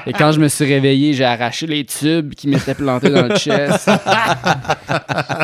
[0.07, 3.37] Et quand je me suis réveillé, j'ai arraché les tubes qui m'étaient plantés dans le
[3.37, 3.91] chest.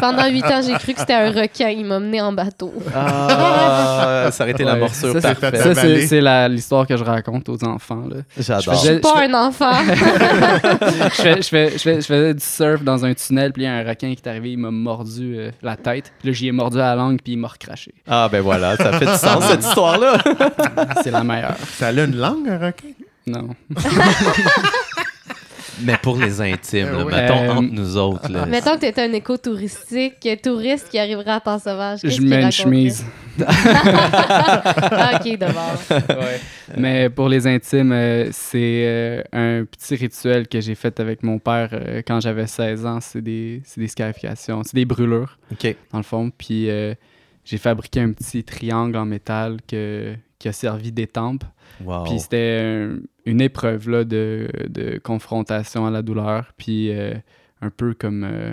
[0.00, 1.68] Pendant huit ans, j'ai cru que c'était un requin.
[1.70, 2.72] Il m'a mené en bateau.
[2.94, 5.62] Ah, ça aurait été la morsure ça, c'est- parfaite.
[5.62, 8.04] Ça, c'est l'histoire que je raconte aux enfants.
[8.10, 8.16] Là.
[8.38, 8.74] J'adore.
[8.74, 9.72] Je Je suis pas je- un enfant.
[11.16, 13.66] je, fais, je, fais, je, fais, je faisais du surf dans un tunnel, puis il
[13.66, 16.12] y a un requin qui est arrivé, il m'a mordu euh, la tête.
[16.18, 17.94] Puis là, j'y ai mordu à la langue, puis il m'a recraché.
[18.06, 20.18] Ah, ben voilà, ça fait du sens, cette histoire-là.
[21.02, 21.56] C'est la meilleure.
[21.76, 22.88] Ça a une langue, un requin?
[23.26, 23.48] Non.
[25.82, 27.12] Mais pour les intimes, là, Euh, oui.
[27.14, 28.30] mettons Euh, entre nous autres.
[28.30, 32.00] Là, Mettons que tu étais un écho touristique, touriste qui arriverait à temps sauvage.
[32.02, 33.04] qu'est-ce Je mets une chemise.
[33.46, 35.78] Ah, ok, d'abord.
[36.76, 41.38] Mais pour les intimes, euh, c'est euh, un petit rituel que j'ai fait avec mon
[41.38, 41.70] père
[42.06, 42.98] quand j'avais 16 ans.
[43.00, 45.74] C'est des, c'est des scarifications, c'est des brûlures, OK.
[45.92, 46.30] dans le fond.
[46.36, 46.94] Puis euh,
[47.44, 51.44] j'ai fabriqué un petit triangle en métal que, qui a servi d'étampe.
[51.84, 52.02] Wow.
[52.04, 56.46] Puis c'était un- une épreuve là, de, de confrontation à la douleur.
[56.56, 57.12] Puis euh,
[57.62, 58.52] un peu comme euh,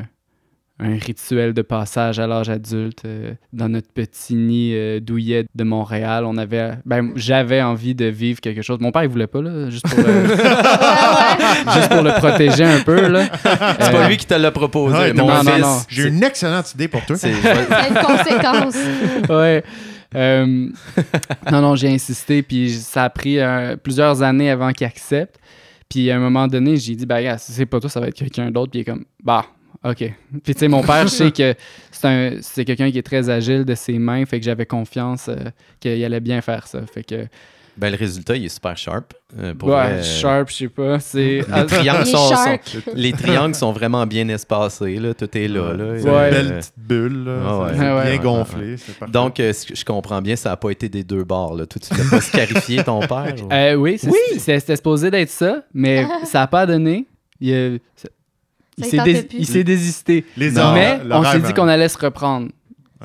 [0.79, 3.03] un rituel de passage à l'âge adulte.
[3.05, 8.05] euh, dans notre petit nid euh, douillet de Montréal, on avait, ben, j'avais envie de
[8.05, 8.77] vivre quelque chose.
[8.79, 10.27] Mon père, il voulait pas, là, juste pour le,
[11.73, 13.07] juste pour le protéger un peu.
[13.07, 13.23] Là.
[13.79, 14.95] C'est pas lui qui te l'a proposé.
[14.97, 15.61] Ouais, mon non, non, fils.
[15.61, 15.77] non.
[15.89, 17.15] J'ai une excellente idée pour toi.
[17.15, 18.75] c'est- C'est une conséquence.
[19.29, 19.63] ouais.
[20.15, 20.45] Euh,
[21.51, 25.39] non, non, j'ai insisté, puis ça a pris euh, plusieurs années avant qu'il accepte.
[25.89, 28.15] Puis à un moment donné, j'ai dit, bah, si c'est pas toi, ça va être
[28.15, 28.71] quelqu'un d'autre.
[28.71, 29.45] Puis il est comme, bah,
[29.83, 29.97] OK.
[29.97, 31.53] Puis tu sais, mon père, je sais que
[31.91, 35.35] c'est c'est quelqu'un qui est très agile de ses mains, fait que j'avais confiance euh,
[35.79, 36.81] qu'il allait bien faire ça.
[36.87, 37.27] Fait que,
[37.77, 39.13] Ben, le résultat, il est super sharp.
[39.37, 40.99] euh, pour ouais, vrai, euh, sharp, je sais pas.
[40.99, 41.41] C'est.
[41.57, 42.29] Les triangles, sont,
[42.95, 44.95] les triangles sont vraiment bien espacés.
[44.95, 45.13] Là.
[45.13, 45.73] Tout est là.
[45.73, 45.99] là.
[45.99, 46.27] C'est Ouais.
[46.29, 47.31] une belle Euh, petite bulle, là.
[47.45, 47.69] Ah ouais.
[47.77, 48.01] C'est Ah ouais.
[48.03, 48.75] bien Ouais, gonflé.
[49.09, 51.55] donc, euh, je comprends bien, ça n'a pas été des deux bords.
[51.55, 51.65] Là.
[51.67, 53.35] Toi, tu l'as pas scarifié, ton père?
[53.43, 54.09] ou- Euh, oui, c'est-
[54.39, 57.05] c'est- c'était supposé d'être ça, mais ça n'a pas donné.
[57.39, 57.79] Il,
[58.79, 60.25] il s'est désisté.
[60.35, 60.73] les Non.
[60.73, 61.51] Mais on s'est dit hein.
[61.53, 62.47] qu'on allait se reprendre.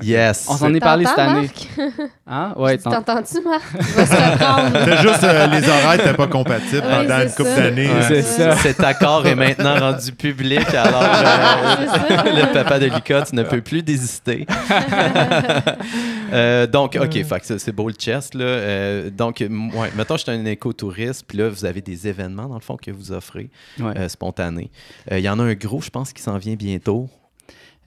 [0.01, 0.47] Yes.
[0.49, 1.51] On s'en est parlé cette T'entends, année.
[1.77, 1.91] Marc?
[2.27, 2.55] Hein?
[2.57, 3.63] Ouais, Je dis, t'en- T'entends-tu, Marc?
[3.95, 4.79] Va se reprendre.
[4.79, 7.89] C'était juste euh, les oreilles n'étaient pas compatibles Oui, pendant c'est une couple d'années.
[7.89, 8.03] Ouais.
[8.09, 8.57] c'est ça.
[8.57, 13.61] Cet accord est maintenant rendu public, alors euh, C'est le papa de Lucas, ne peux
[13.61, 14.47] plus désister.
[16.33, 18.35] Euh, donc, OK, fait c'est beau le chest.
[18.35, 18.45] Là.
[18.45, 22.55] Euh, donc, ouais, mettons, je suis un écotouriste, puis là, vous avez des événements, dans
[22.55, 23.93] le fond, que vous offrez, Ouais.
[23.99, 24.71] euh, spontanés.
[25.11, 27.11] Euh, Il y en a un gros, je pense, qui s'en vient bientôt.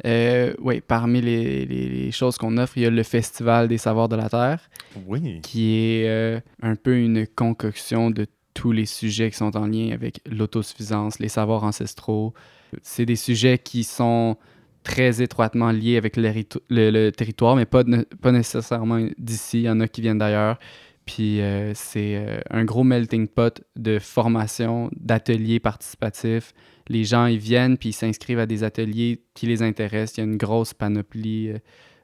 [0.06, 3.78] Euh, oui, parmi les, les- les choses qu'on offre, il y a le Festival des
[3.78, 4.70] savoirs de la Terre,
[5.08, 5.39] Oui.
[5.41, 9.91] qui est euh, un peu une concoction de tous les sujets qui sont en lien
[9.93, 12.34] avec l'autosuffisance, les savoirs ancestraux.
[12.82, 14.38] C'est des sujets qui sont
[14.84, 16.30] très étroitement liés avec le,
[16.70, 17.84] le- le territoire, mais pas,
[18.32, 19.60] nécessairement d'ici.
[19.60, 20.60] Il y en a qui viennent d'ailleurs.
[21.06, 26.54] Puis euh, c'est euh, un gros melting pot de formation, d'ateliers participatifs.
[26.88, 30.18] Les gens, ils viennent puis ils s'inscrivent à des ateliers qui les intéressent.
[30.18, 31.58] Il y a une grosse panoplie euh,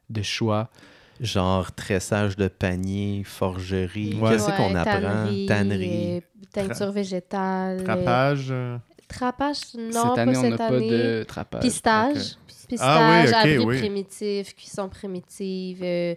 [0.10, 0.70] de choix.
[1.20, 4.16] Genre tressage de panier, forgerie.
[4.20, 4.32] Ouais.
[4.32, 5.00] Qu'est-ce qu'on apprend?
[5.02, 6.16] tannerie, Tannerie.
[6.18, 6.20] euh,
[6.52, 7.80] teinture végétale.
[7.82, 8.48] euh, Trapage.
[8.50, 8.78] euh,
[9.08, 10.90] Trapage, non, cette année, pas on cette n'a pas année.
[10.90, 11.62] de trapage.
[11.62, 12.16] Pistage.
[12.18, 12.68] ok.
[12.70, 13.78] Pistage, Ah oui, abri oui.
[13.80, 16.16] primitif, cuisson primitive, euh,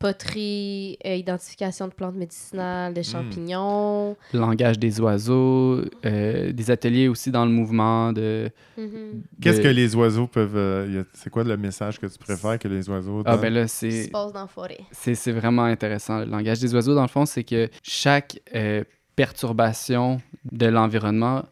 [0.00, 2.94] poterie, euh, identification de plantes médicinales, Hmm.
[2.94, 4.16] de champignons.
[4.32, 8.50] Le langage des oiseaux, euh, des ateliers aussi dans le mouvement de...
[8.78, 9.22] Mhm.
[9.40, 10.56] Qu'est-ce que les oiseaux peuvent.
[10.56, 13.22] euh, a- c'est quoi le message que tu préfères que les oiseaux.
[13.26, 13.40] Ah donnent?
[13.42, 14.02] ben là, Ce qui c'est...
[14.04, 14.80] se passe dans la forêt.
[14.90, 16.18] C'est c'est vraiment intéressant.
[16.20, 18.82] Le langage des oiseaux, dans le fond, c'est que chaque euh,
[19.16, 20.20] perturbation
[20.50, 21.44] de l'environnement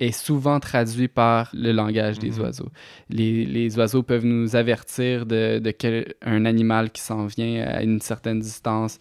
[0.00, 2.40] est souvent traduit par le langage des Mhm.
[2.40, 2.68] oiseaux.
[3.10, 7.82] Les, les oiseaux peuvent nous avertir de, de quel, un animal qui s'en vient à
[7.82, 8.98] une certaine distance.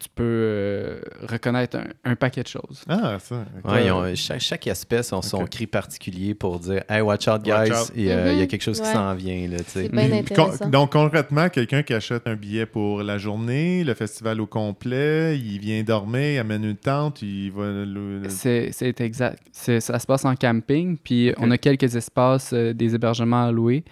[0.00, 2.84] Tu peux euh, reconnaître un, un paquet de choses.
[2.88, 3.44] Ah, ça.
[3.64, 7.42] Ouais, ils ont- chaque, chaque espèce a son cri particulier pour dire Hey, watch out,
[7.42, 8.46] guys, il y a- il y a Mhm.
[8.46, 9.48] quelque chose qui s'en vient.
[9.48, 9.56] Là,
[9.90, 10.58] bien intéressant.
[10.58, 15.36] con- donc, concrètement, quelqu'un qui achète un billet pour la journée, le festival au complet,
[15.36, 17.64] il vient dormir, il amène une tente, il va.
[17.64, 19.42] le- C'est c'est exact.
[19.52, 23.84] Ça se passe en camping, puis on a quelques espaces, euh, des hébergements à louer.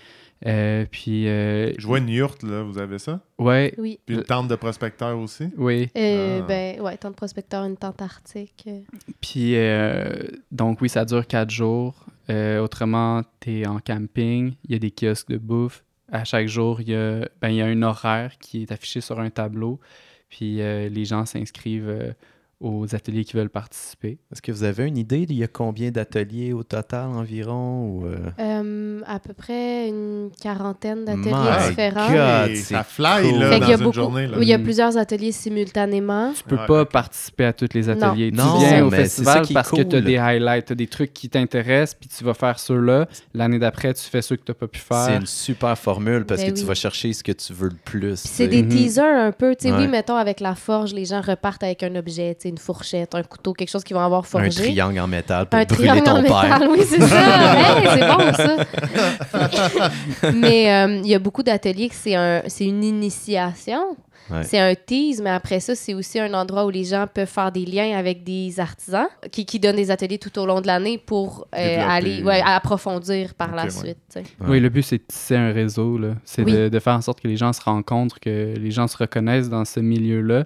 [0.47, 3.21] Euh, puis, euh, Je vois une yourte, là, vous avez ça?
[3.39, 3.99] ouais, Oui.
[4.07, 5.49] Puis une tente de prospecteur aussi?
[5.57, 5.89] oui.
[5.97, 6.47] Euh, Ah.
[6.47, 8.69] Ben, ouais, tente prospecteur, une tente arctique.
[9.21, 10.13] Puis, euh,
[10.53, 12.07] donc oui, ça dure quatre jours.
[12.31, 15.83] Euh, autrement, tu es en camping, il y a des kiosques de bouffe.
[16.13, 19.01] À chaque jour, il y a, ben, il y a un horaire qui est affiché
[19.01, 19.81] sur un tableau.
[20.29, 22.13] Puis euh, les gens s'inscrivent euh,
[22.59, 24.19] aux ateliers qui veulent participer.
[24.33, 27.87] Est-ce que vous avez une idée d'il y a combien d'ateliers au total environ?
[27.87, 28.17] Ou, euh?
[28.39, 32.09] Euh, à peu près une quarantaine d'ateliers My différents.
[32.09, 33.41] God, c'est ça fly, cool.
[33.41, 34.27] là, dans qu'il y a une beaucoup- journée.
[34.27, 34.39] Là.
[34.41, 36.33] il y a plusieurs ateliers simultanément.
[36.35, 38.31] Tu peux Ouais, pas participer à tous les ateliers.
[38.31, 40.87] Non, tu viens au c'est festival parce que tu as des highlights, tu as des
[40.87, 43.07] trucs qui t'intéressent, puis tu vas faire ceux-là.
[43.35, 45.21] L'année d'après, tu fais ceux que tu n'as pas pu C'est faire.
[45.21, 48.17] une super formule parce Ben que tu vas chercher ce que tu veux le plus.
[48.17, 48.69] C'est des Mhm.
[48.71, 49.55] teasers un peu.
[49.55, 49.81] Tu sais, Ouais.
[49.81, 52.35] oui, mettons, avec la forge, les gens repartent avec un objet.
[52.49, 54.63] Une fourchette, un couteau, quelque chose qu'ils vont avoir Un forgé.
[54.63, 56.43] triangle en métal pour Un brûler triangle ton en père.
[56.61, 57.17] métal, oui, c'est ça.
[57.57, 59.91] Hey, c'est bon, ça.
[60.35, 63.97] mais euh, il y a beaucoup d'ateliers que c'est un, c'est une initiation.
[64.29, 64.43] Ouais.
[64.43, 67.53] C'est un tease, mais après ça, c'est aussi un endroit où les gens peuvent faire
[67.53, 70.99] des liens avec des artisans qui, qui donnent des ateliers tout au long de l'année
[70.99, 73.71] pour euh, aller ouais, approfondir par la ouais.
[73.71, 74.19] suite.
[74.41, 75.97] Oui, le but, c'est de tisser un réseau.
[75.97, 76.15] là.
[76.25, 76.53] C'est Oui.
[76.53, 79.49] de, de faire en sorte que les gens se rencontrent, que les gens se reconnaissent
[79.49, 80.45] dans ce milieu-là.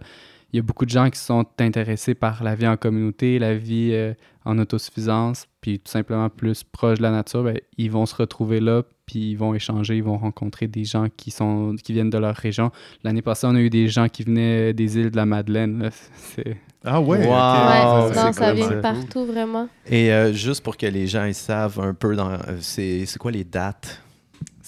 [0.53, 3.55] Il y a beaucoup de gens qui sont intéressés par la vie en communauté, la
[3.55, 7.45] vie euh, en autosuffisance, puis tout simplement plus proche de la nature.
[7.45, 11.07] ben, ils vont se retrouver là, puis ils vont échanger, ils vont rencontrer des gens
[11.17, 12.71] qui, sont, qui viennent de leur région.
[13.05, 15.83] L'année passée, on a eu des gens qui venaient des îles de la Madeleine.
[15.85, 15.91] là.
[16.17, 17.25] C'est- Ah ouais, Wow.
[17.27, 18.75] ouais, c'est non, ça vient ça.
[18.77, 19.69] de partout, vraiment.
[19.87, 23.19] Et euh, juste pour que les gens ils savent un peu, dans, euh, c'est c'est
[23.19, 24.01] quoi les dates?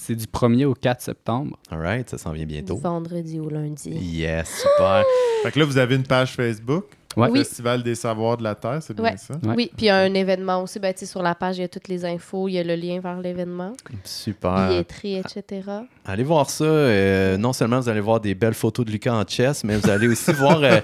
[0.05, 1.57] C'est du 1er au 4 septembre.
[1.71, 2.75] All right, ça s'en vient Du bientôt.
[2.75, 3.89] vendredi au lundi.
[3.91, 5.03] Yes, super.
[5.43, 6.85] Fait que là, vous avez une page Facebook,
[7.15, 7.29] Ouais.
[7.29, 7.39] Oui.
[7.39, 9.17] Festival des savoirs de la Terre, c'est bien Ouais.
[9.17, 9.35] ça?
[9.43, 9.53] Ouais.
[9.55, 10.79] Oui, puis il y a un événement aussi.
[10.79, 12.99] Ben, sur la page, il y a toutes les infos, il y a le lien
[13.01, 13.73] vers l'événement,
[14.03, 14.67] Super.
[14.69, 15.61] billetterie, etc.
[16.05, 16.63] Allez voir ça.
[16.63, 19.91] euh, non seulement vous allez voir des belles photos de Lucas en chess, mais vous
[19.91, 20.59] allez aussi voir.
[20.63, 20.79] euh,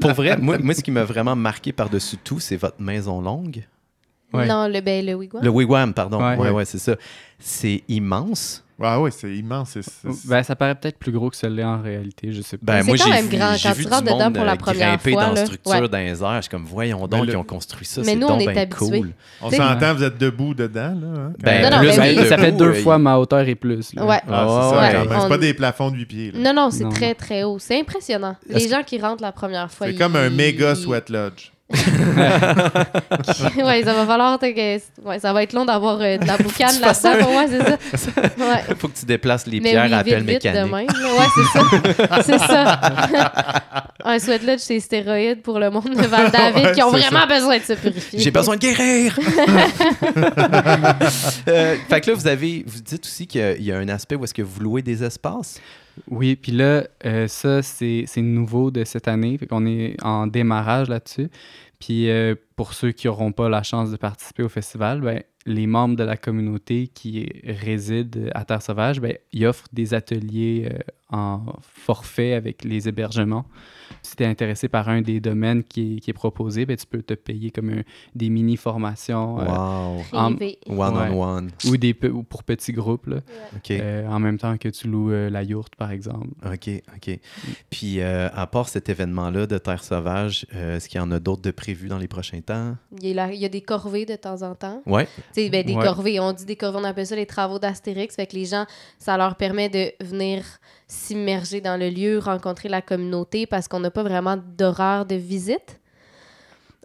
[0.00, 3.62] pour vrai, moi, moi, ce qui m'a vraiment marqué par-dessus tout, c'est votre maison longue.
[4.36, 4.46] Ouais.
[4.46, 5.42] Non, le, ben, le wigwam.
[5.42, 6.18] Le wigwam, pardon.
[6.22, 6.36] Ouais.
[6.36, 6.94] Ouais, ouais, c'est ça.
[7.38, 8.62] C'est immense.
[8.78, 9.70] Ah ouais, c'est immense.
[9.70, 12.58] c'est- c'est- Ben, ça paraît peut-être plus gros que ce l'est en réalité, je sais
[12.58, 12.74] pas.
[12.74, 13.54] Ben, C'est moi, quand j'ai même vu, grand.
[13.54, 15.44] j'ai Quand tu du rentres dedans monde pour la euh, première grimper fois, dans là.
[15.46, 15.88] structure Ouais.
[15.88, 16.36] dans les airs.
[16.36, 18.02] Je suis comme, voyons donc, Mais le- ils ont construit ça.
[18.02, 18.98] Mais c'est nous, donc on est ben habitués.
[19.00, 19.12] cool.
[19.40, 21.06] On s'entend, vous êtes debout dedans, là?
[21.06, 21.62] hein, Ben, même.
[21.62, 22.28] Non, non, plus mais être oui.
[22.28, 23.94] ça fait deux fois ma hauteur et plus.
[23.94, 24.04] là.
[24.04, 24.20] Ouais.
[24.28, 25.16] Ah, c'est ça, ouais.
[25.24, 26.32] On- pas des plafonds de 8 pieds.
[26.32, 26.38] là.
[26.52, 27.58] Non, non, c'est très, très haut.
[27.58, 28.36] C'est impressionnant.
[28.46, 29.86] Les gens qui rentrent la première fois.
[29.86, 31.50] C'est comme un méga sweat lodge.
[33.64, 34.38] Ouais, ça va falloir.
[34.38, 37.16] que- Ouais, ça va être long d'avoir euh, de la boucane là-dedans.
[37.24, 37.76] pour moi, c'est ça.
[38.38, 38.62] Ouais.
[38.78, 40.72] faut que tu déplaces les Mais pierres oui, à appel vite de mécanique.
[40.72, 40.72] même.
[40.72, 42.22] Ouais, c'est ça.
[42.22, 42.80] c'est ça.
[44.04, 47.58] un sweat lodge, c'est stéroïde pour le monde de Val-David Ouais, qui ont vraiment besoin
[47.58, 48.18] de se purifier.
[48.20, 49.18] J'ai besoin de guérir!
[51.48, 54.24] Euh, fait que là, vous avez, vous dites aussi qu'il y a un aspect où
[54.24, 55.60] est-ce que vous louez des espaces?
[56.10, 59.36] Oui, puis là, euh, ça, c'est nouveau de cette année.
[59.38, 61.30] Fait qu'on est en démarrage là-dessus.
[61.90, 65.94] Euh, pour ceux qui n'auront pas la chance de participer au festival, ben, les membres
[65.94, 70.78] de la communauté qui résident à Terre Sauvage, ben, ils offrent des ateliers euh,
[71.16, 73.44] en forfait avec les hébergements.
[74.02, 76.86] Si tu es intéressé par un des domaines qui est, qui est proposé, ben, tu
[76.86, 77.82] peux te payer comme un-
[78.16, 80.02] des mini-formations euh, Wow.
[80.12, 80.58] en- Privé.
[80.66, 81.50] One-on-one.
[81.68, 83.18] ou, des, ou pour petits groupes, là,
[83.70, 86.28] euh, en même temps que tu loues euh, la yourte, par exemple.
[86.44, 87.20] OK, OK.
[87.70, 91.20] Puis, euh, à part cet événement-là de Terre Sauvage, euh, est-ce qu'il y en a
[91.20, 92.76] d'autres de prévus dans les prochains temps?
[93.02, 94.82] Il y, a la- il y a des corvées de temps en temps.
[95.32, 95.84] Sais, ben, des Ouais.
[95.84, 98.14] corvées, on dit des corvées, on appelle ça les travaux d'Astérix.
[98.16, 98.64] Fait que les gens,
[98.98, 100.44] ça leur permet de venir
[100.86, 105.80] s'immerger dans le lieu, rencontrer la communauté parce qu'on n'a pas vraiment d'horaire de visite.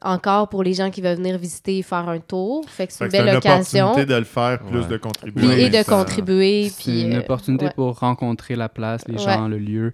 [0.04, 2.68] Encore pour les gens qui veulent venir visiter et faire un tour.
[2.68, 3.86] Fait que c'est une belle une occasion.
[3.86, 4.88] opportunité de le faire, plus Ouais.
[4.88, 5.48] de contribuer.
[5.48, 6.70] Puis, et de Ça- contribuer.
[6.70, 7.74] C'est Puis, une euh, opportunité ouais.
[7.76, 9.20] pour rencontrer la place, les Ouais.
[9.24, 9.94] gens, le lieu.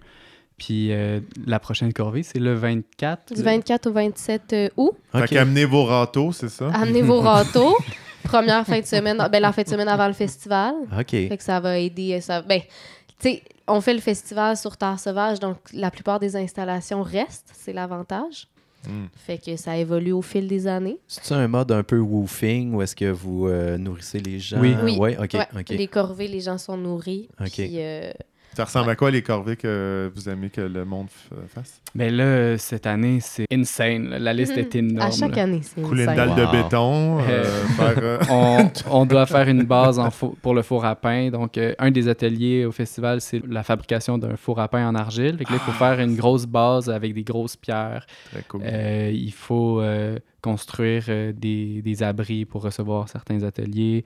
[0.58, 3.32] Puis euh, la prochaine corvée, c'est le 24.
[3.34, 5.28] Du 24 au 27 euh, août, Fait OK.
[5.28, 6.68] qu'amenez vos râteaux, c'est ça?
[6.74, 7.76] amenez vos râteaux.
[8.24, 10.74] Première fin de semaine, ben, la fin de semaine avant le festival.
[10.98, 11.10] OK.
[11.10, 12.14] Fait que ça va aider.
[12.14, 16.18] euh, Ça, ben, tu sais, on fait le festival sur Terre Sauvage, donc la plupart
[16.20, 18.48] des installations restent, c'est l'avantage.
[18.86, 19.06] Mm.
[19.16, 20.98] Fait que ça évolue au fil des années.
[21.08, 24.60] C'est un mode un peu woofing où est-ce que vous euh, nourrissez les gens?
[24.60, 24.74] Oui.
[24.82, 24.96] Oui.
[24.98, 25.68] Ouais, OK, Ouais, OK.
[25.70, 27.28] Les corvées, les gens sont nourris.
[27.40, 27.50] OK.
[27.52, 28.10] Puis, euh,
[28.54, 31.80] Ça ressemble à quoi les corvées que vous aimez que le monde f- fasse?
[31.94, 34.08] Mais là, euh, cette année, c'est insane.
[34.08, 34.18] là.
[34.18, 35.06] La liste est énorme.
[35.06, 35.42] à chaque là.
[35.44, 36.34] année, c'est Couler une insane.
[36.34, 37.94] dalle de béton, euh, faire...
[38.02, 41.30] euh, on, on doit faire une base en pour le four à pain.
[41.30, 44.94] Donc, euh, un des ateliers au festival, c'est la fabrication d'un four à pain en
[44.96, 45.36] argile.
[45.38, 48.06] Fait que là, il faut faire une grosse base avec des grosses pierres.
[48.32, 48.62] Très cool.
[48.64, 54.04] Euh, il faut euh, construire euh, des, des abris pour recevoir certains ateliers.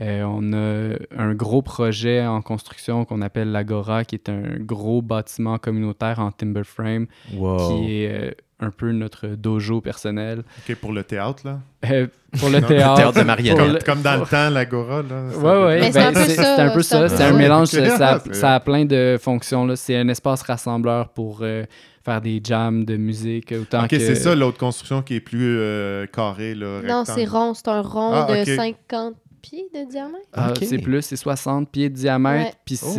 [0.00, 5.02] Euh, on a un gros projet en construction qu'on appelle l'Agora, qui est un gros
[5.02, 7.68] bâtiment communautaire en timber frame, Wow.
[7.84, 8.30] qui est euh,
[8.60, 10.38] un peu notre dojo personnel.
[10.68, 11.58] OK, pour le théâtre, là?
[11.90, 12.06] Euh,
[12.38, 12.94] pour le Non, théâtre.
[13.12, 13.24] théâtre
[13.68, 15.30] de le- Comme dans le temps, l'Agora, là.
[15.32, 15.80] ça- Ouais, ouais.
[15.80, 17.08] Mais c'est ben, un peu c'est ça, c'est un peu un ça.
[17.08, 17.68] C'est un mélange.
[18.32, 19.66] Ça, a plein de fonctions.
[19.66, 19.76] là.
[19.76, 21.64] C'est un espace rassembleur pour euh,
[22.04, 23.52] faire des jams de musique.
[23.52, 23.98] Autant OK, que...
[23.98, 27.52] c'est ça, l'autre construction qui est plus euh, carrée, là, Non, c'est rond.
[27.54, 28.48] C'est un rond Ah, de ok.
[28.56, 30.26] 50 pieds de diamètre.
[30.32, 30.52] Ah.
[30.60, 32.50] C'est plus, c'est 60 pieds de diamètre.
[32.50, 32.54] Ouais.
[32.64, 32.92] Puis Oh,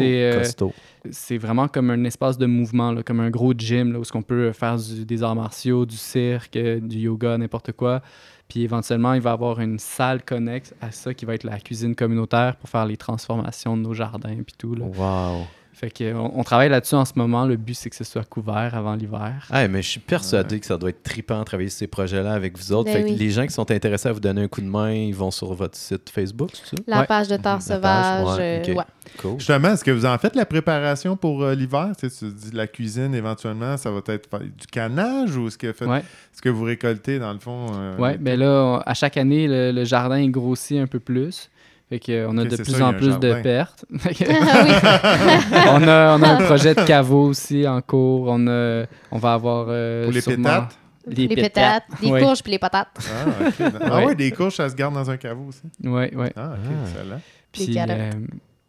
[1.12, 4.04] c'est euh, vraiment comme un espace de mouvement, là, comme un gros gym là, où
[4.14, 8.02] on peut faire du- des arts martiaux, du cirque, euh, du yoga, n'importe quoi.
[8.48, 11.60] Puis éventuellement, il va y avoir une salle connexe à ça qui va être la
[11.60, 14.76] cuisine communautaire pour faire les transformations de nos jardins puis tout.
[14.76, 14.86] Là.
[14.86, 15.46] Wow.
[15.74, 17.46] Fait que on, on travaille là-dessus en ce moment.
[17.46, 19.48] Le but, c'est que ce soit couvert avant l'hiver.
[19.50, 22.34] Ah, mais je suis persuadé que ça doit être trippant de travailler sur ces projets-là
[22.34, 22.86] avec vous autres.
[22.92, 23.16] Ben fait que oui.
[23.16, 25.54] les gens qui sont intéressés à vous donner un coup de main, ils vont sur
[25.54, 26.84] votre site Facebook, c'est ça?
[26.88, 27.06] La Ouais.
[27.08, 28.38] page de Terre Sauvage.
[28.38, 28.84] ouais, euh, ouais.
[29.18, 29.40] Cool.
[29.40, 31.92] Justement, est-ce que vous en faites la préparation pour euh, l'hiver?
[32.00, 35.74] Tu, sais, tu dis la cuisine, éventuellement, ça va être du canage ou est-ce que,
[35.74, 36.00] fait- Ouais.
[36.00, 37.68] est-ce que vous récoltez, dans le fond?
[37.74, 41.50] euh, Ouais, ben là, on- à chaque année, le, le jardin grossit un peu plus.
[41.92, 43.84] Fait que, on a de plus ça, en plus de pertes.
[43.94, 44.16] Ah oui.
[45.68, 48.28] on, a, on a un projet de caveau aussi en cours.
[48.30, 49.66] On, a, on va avoir.
[49.68, 50.78] euh, Pour les sûrement- pétates?
[51.08, 52.22] Les, Les pétates, les Ouais.
[52.22, 52.88] courges puis les patates.
[52.98, 53.74] Ah, ok.
[53.82, 54.06] ah Ouais.
[54.06, 55.64] ouais, des courges, ça se garde dans un caveau aussi.
[55.84, 56.32] Ouais, ouais.
[56.38, 56.90] Ah, ok, Ah.
[56.90, 57.22] excellent.
[57.52, 58.12] Puis, euh,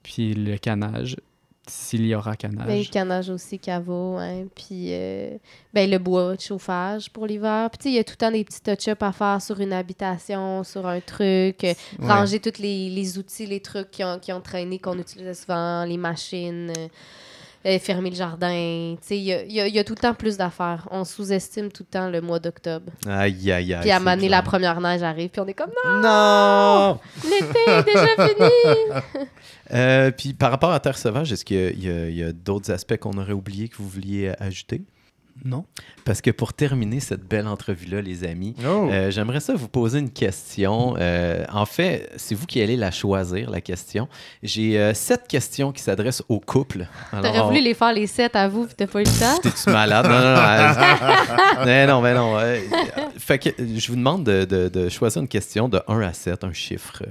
[0.02, 1.16] puis le canage,
[1.68, 2.66] s'il y aura canage.
[2.66, 4.44] Ben, le canage aussi, caveau, hein.
[4.54, 5.36] Puis euh,
[5.72, 7.70] ben, le bois de chauffage pour l'hiver.
[7.70, 9.60] Puis tu sais, il y a tout le temps des petits touch-ups à faire sur
[9.60, 11.64] une habitation, sur un truc.
[11.64, 12.08] euh, Ouais.
[12.08, 15.84] Ranger tous les, les outils, les trucs qui ont, qui ont traîné, qu'on utilisait souvent,
[15.84, 16.88] les machines, euh,
[17.66, 18.50] euh, fermer le jardin.
[18.52, 20.86] Il y y a- il y a tout le temps plus d'affaires.
[20.90, 22.90] On sous-estime tout le temps le mois d'octobre.
[23.06, 23.80] Aïe, aïe, aïe.
[23.80, 24.30] Puis à clair.
[24.30, 26.98] la première neige arrive, puis on est comme non, Non!
[27.24, 29.26] l'été est déjà fini.
[29.72, 33.32] Euh, puis par rapport à Terre Sauvage, est-ce qu'il y a, d'autres aspects qu'on aurait
[33.32, 34.82] oubliés que vous vouliez ajouter?
[35.44, 35.64] Non?
[36.04, 38.88] Parce que pour terminer cette belle entrevue-là, les amis, Oh!
[38.90, 40.94] euh, j'aimerais ça vous poser une question.
[40.98, 44.08] Euh, en fait, c'est vous qui allez la choisir, la question.
[44.42, 46.86] J'ai euh, sept questions qui s'adressent au couple.
[47.10, 49.38] T'aurais voulu les faire les sept à vous, puis t'as pas eu le temps?
[49.42, 50.06] T'es-tu malade?
[50.06, 51.66] Non, non, non.
[51.66, 52.38] euh, non, mais non.
[52.38, 52.60] euh,
[53.18, 56.44] fait que je vous demande de, de- de choisir une question de 1 à 7,
[56.44, 57.02] un chiffre.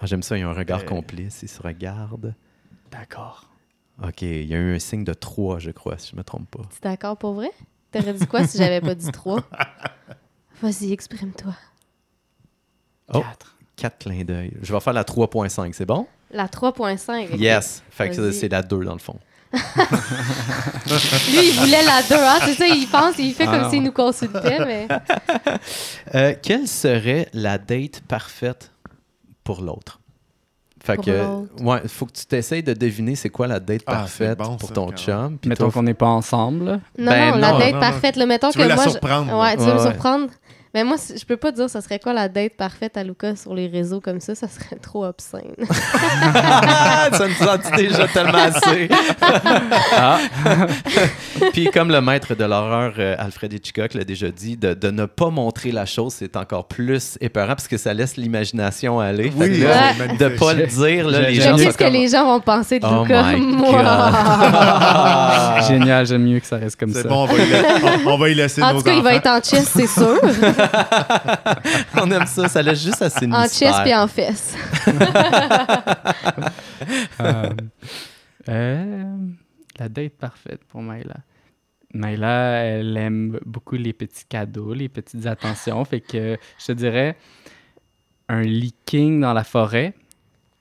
[0.00, 0.84] Ah, J'aime ça, il y a un regard Euh.
[0.84, 2.34] complice, il se regarde.
[2.90, 3.44] D'accord.
[4.02, 6.48] OK, il y a eu un signe de 3, je crois, si je me trompe
[6.50, 6.62] pas.
[6.70, 7.50] Tu es d'accord pour vrai?
[7.92, 9.42] T'aurais dit quoi si j'avais pas dit trois?
[10.62, 11.54] Vas-y, exprime-toi.
[13.12, 13.20] Oh.
[13.20, 13.56] Quatre.
[13.76, 14.52] 4 clins d'œil.
[14.62, 16.06] Je vais faire la 3.5, c'est bon?
[16.30, 17.32] La 3.5.
[17.34, 17.40] ok.
[17.40, 17.82] Yes.
[17.90, 19.18] Fait que c'est la 2 dans le fond.
[19.52, 22.38] Lui, il voulait la 2, hein?
[22.44, 23.70] C'est ça, il pense, il fait Ah comme non.
[23.70, 24.86] s'il nous consultait, mais.
[26.14, 28.72] Euh, quelle serait la date parfaite
[29.44, 29.99] pour l'autre?
[30.82, 33.92] Fait Pour que, ouais, faut que tu t'essayes de deviner c'est quoi la date Ah,
[33.92, 35.36] parfaite bon, pour ça, ton chum.
[35.38, 36.64] puis Mettons toi, qu'on n'est pas ensemble.
[36.98, 37.80] Non, Ben non, la non, date non, non.
[37.80, 38.16] parfaite.
[38.16, 38.84] Là, mettons Tu que veux la moi.
[38.84, 39.52] je- surprendre, Ouais, là.
[39.56, 39.90] tu veux me Ouais, ouais.
[39.92, 40.26] surprendre?
[40.72, 43.54] Mais moi, je peux pas dire ça serait quoi la date parfaite à Lucas sur
[43.54, 45.54] les réseaux comme ça, ça serait trop obscène.
[45.68, 48.88] ça nous en dit déjà tellement assez?
[49.92, 50.18] Ah,
[51.52, 55.06] Puis comme le maître de l'horreur, euh, Alfred Hitchcock l'a déjà dit, de, de ne
[55.06, 59.24] pas montrer la chose, c'est encore plus épeurant parce que ça laisse l'imagination aller.
[59.30, 59.94] Fait Oui, là, Ouais.
[60.18, 61.92] c'est de pas le dire, là, les gens J'aime sont plus ce que comme...
[61.92, 63.36] les gens vont penser de Oh Lucas.
[63.38, 63.82] Moi.
[65.68, 67.08] Génial, j'aime mieux que ça reste comme C'est ça.
[67.08, 67.58] bon, on va, y la-
[68.06, 69.18] on- on va y laisser En nos tout cas, il va enfants.
[69.18, 70.20] être en chess, c'est sûr.
[72.00, 74.56] On aime ça, ça laisse juste assez de en chess puis en fesses.
[77.20, 77.50] Euh,
[78.48, 79.16] euh,
[79.78, 81.16] la date parfaite pour Maïla.
[81.92, 85.84] Maïla, elle aime beaucoup les petits cadeaux, les petites attentions.
[85.84, 87.16] Fait que je te dirais
[88.30, 89.94] un leaking dans la forêt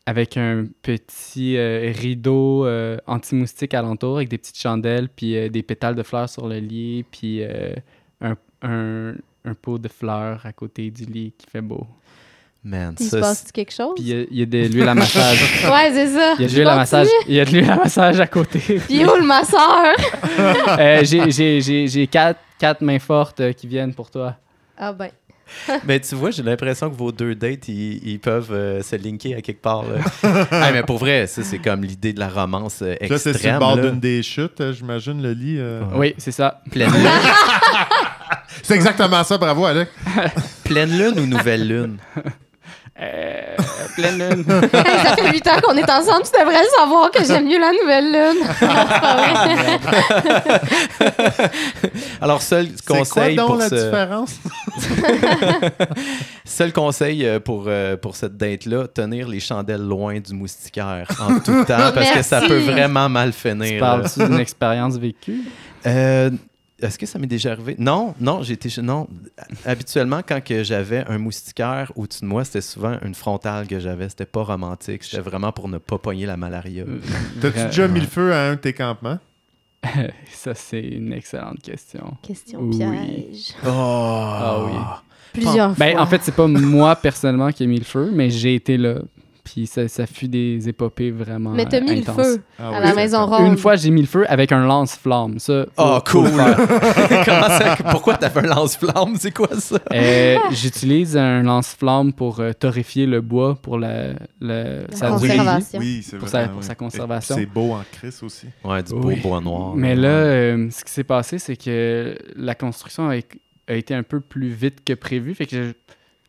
[0.09, 5.61] avec un petit euh, rideau euh, anti-moustique alentour avec des petites chandelles, puis euh, des
[5.61, 7.75] pétales de fleurs sur le lit, puis euh,
[8.19, 9.13] un, un,
[9.49, 11.85] un pot de fleurs à côté du lit qui fait beau.
[12.63, 13.93] Man, Il se passe quelque chose?
[13.95, 15.39] Puis il y a- il y, a de l'huile à massage.
[15.63, 16.33] Ouais, c'est ça.
[16.37, 17.07] Il y a de l'huile à massage.
[17.27, 18.59] Il y a de l'huile à massage à côté.
[18.87, 19.95] Puis où le masseur?
[20.79, 24.35] Euh, j'ai- j'ai- J'ai j'ai quatre, quatre mains fortes euh, qui viennent pour toi.
[24.77, 25.09] Ah ben.
[25.87, 29.35] Mais tu vois, j'ai l'impression que vos deux dates, ils, ils peuvent euh, se linker
[29.35, 29.83] à quelque part.
[29.83, 30.45] là.
[30.51, 33.29] Ah, mais pour vrai, ça, c'est comme l'idée de la romance euh, Là, c'est sur
[33.31, 33.59] le extrême.
[33.59, 35.55] bord d'une des chutes, euh, j'imagine, le lit.
[35.57, 35.81] euh.
[35.95, 36.61] Oui, c'est ça.
[36.69, 37.09] Pleine lune,
[38.63, 39.91] C'est exactement ça, bravo, Alex.
[40.63, 41.97] pleine lune ou nouvelle lune?
[43.01, 43.55] Euh,
[43.95, 44.45] pleine lune.
[44.73, 47.71] Hey, ça fait huit ans qu'on est ensemble, tu devrais savoir que j'aime mieux la
[47.71, 48.43] nouvelle lune.
[48.59, 50.11] Vrai.
[52.21, 53.75] Alors, seul quoi conseil donc pour la ce...
[53.75, 54.35] différence?
[56.43, 61.39] Seul conseil euh, pour, euh, pour cette date-là, tenir les chandelles loin du moustiquaire en
[61.39, 63.79] tout temps, parce que ça peut vraiment mal tu finir.
[63.79, 65.41] parles-tu d'une expérience vécue?
[65.85, 66.31] Euh,
[66.81, 67.75] Est-ce que ça m'est déjà arrivé?
[67.77, 68.69] Non, non, j'ai été.
[68.81, 69.07] Non.
[69.65, 74.07] Habituellement, quand que j'avais un moustiquaire au-dessus de moi, c'était souvent une frontale que j'avais.
[74.09, 75.03] C'était pas romantique.
[75.03, 76.83] C'était vraiment pour ne pas pogner la malaria.
[76.87, 76.99] Euh,
[77.41, 79.19] T'as-tu déjà mis le feu à un de tes campements?
[80.33, 82.15] Ça, c'est une excellente question.
[82.21, 82.77] Question Oui.
[82.77, 83.53] piège.
[83.65, 83.69] Oh!
[83.69, 84.77] Ah oui.
[85.33, 86.01] Plusieurs Ben, fois.
[86.01, 88.95] en fait, c'est pas moi personnellement qui ai mis le feu, mais j'ai été là.
[89.51, 92.17] Puis ça, ça fut des épopées vraiment Mais t'as mis intenses.
[92.17, 93.47] le feu Ah à oui, la maison ronde.
[93.47, 95.39] Une fois, j'ai mis le feu avec un lance-flamme.
[95.39, 96.27] Ça, Oh, cool!
[96.29, 97.77] ça?
[97.91, 99.15] Pourquoi t'as fait un lance-flamme?
[99.17, 99.77] C'est quoi ça?
[99.93, 105.79] Euh, J'utilise un lance-flamme pour euh, torréfier le bois pour la, la- La sa conservation.
[105.79, 106.43] Oui, c'est Pour vrai.
[106.45, 107.35] sa- pour sa conservation.
[107.35, 108.47] C'est beau en crise aussi.
[108.63, 109.75] Ouais, du beau bois noir.
[109.75, 113.15] Mais là, euh, ce qui s'est passé, c'est que la construction a,
[113.67, 115.33] a été un peu plus vite que prévu.
[115.35, 115.71] Fait que je-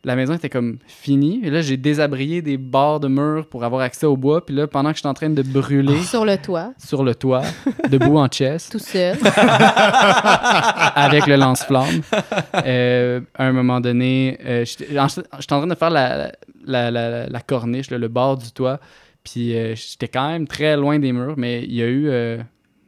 [0.03, 1.41] la maison était comme finie.
[1.43, 4.45] Et là, j'ai désabrié des bords de murs pour avoir accès au bois.
[4.45, 7.43] Puis là, pendant que j'étais en train de brûler Sur le toit, sur le toit,
[7.89, 9.17] debout en chest, tout seul.
[10.95, 12.01] avec le lance-flamme,
[12.65, 16.31] euh, à un moment donné, euh, j'étais en train de faire la,
[16.65, 18.79] la, la- la corniche, là, le bord du toit.
[19.23, 22.09] Puis euh, j'étais quand même très loin des murs, mais il y a eu...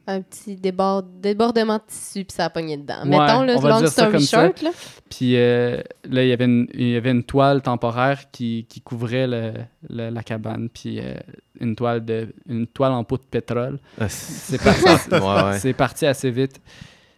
[0.06, 3.02] un petit débord- débordement de tissu, puis ça a pogné dedans.
[3.04, 4.70] Ouais, Mettons, va long story short, là.
[5.10, 5.80] Puis euh,
[6.10, 9.52] là, il y avait une, il y avait une toile temporaire qui, qui couvrait le-
[9.88, 11.14] le- la cabane, puis euh,
[11.60, 13.78] une, toile de, une toile en pot de pétrole.
[14.08, 15.58] C'est parti, ouais, ouais.
[15.58, 16.60] c'est parti assez vite.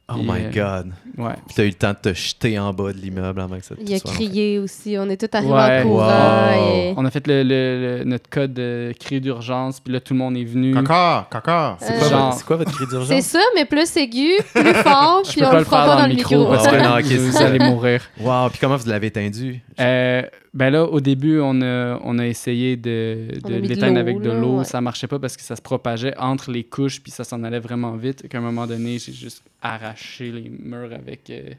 [0.08, 0.50] Oh my euh,
[0.82, 0.92] God.
[1.18, 1.32] Ouais.
[1.46, 3.74] Puis t'as eu le temps de te jeter en bas de l'immeuble avant que ça
[3.84, 4.94] Il a soit- crié aussi.
[5.00, 5.80] On est tous arrivés Ouais.
[5.80, 6.06] en courant.
[6.06, 6.74] Wow.
[6.76, 10.14] et- On a fait le, le- le- notre code de cri d'urgence, puis là, tout
[10.14, 10.74] le monde est venu.
[10.74, 11.76] Caca, caca.
[11.80, 13.20] C'est Euh, quoi, Genre- votre- c'est quoi votre cri C'est d'urgence?
[13.24, 15.94] ça, mais plus aigu, plus fort, Je puis peux on pas le le fera faire
[15.96, 16.46] pas dans le micro.
[16.46, 17.46] parce Ah que ouais, non, ok, c'est vous ça.
[17.46, 18.02] allez mourir.
[18.20, 19.28] Wow, puis comment vous l'avez éteint?
[19.80, 20.22] Euh,
[20.56, 24.58] ben là, au début, on a, on a essayé de, de l'éteindre avec de l'eau.
[24.58, 24.64] ouais.
[24.64, 27.60] Ça marchait pas parce que ça se propageait entre les couches, puis ça s'en allait
[27.60, 28.26] vraiment vite.
[28.28, 31.28] Qu'à un moment donné, j'ai juste arraché les murs avec.
[31.30, 31.50] euh,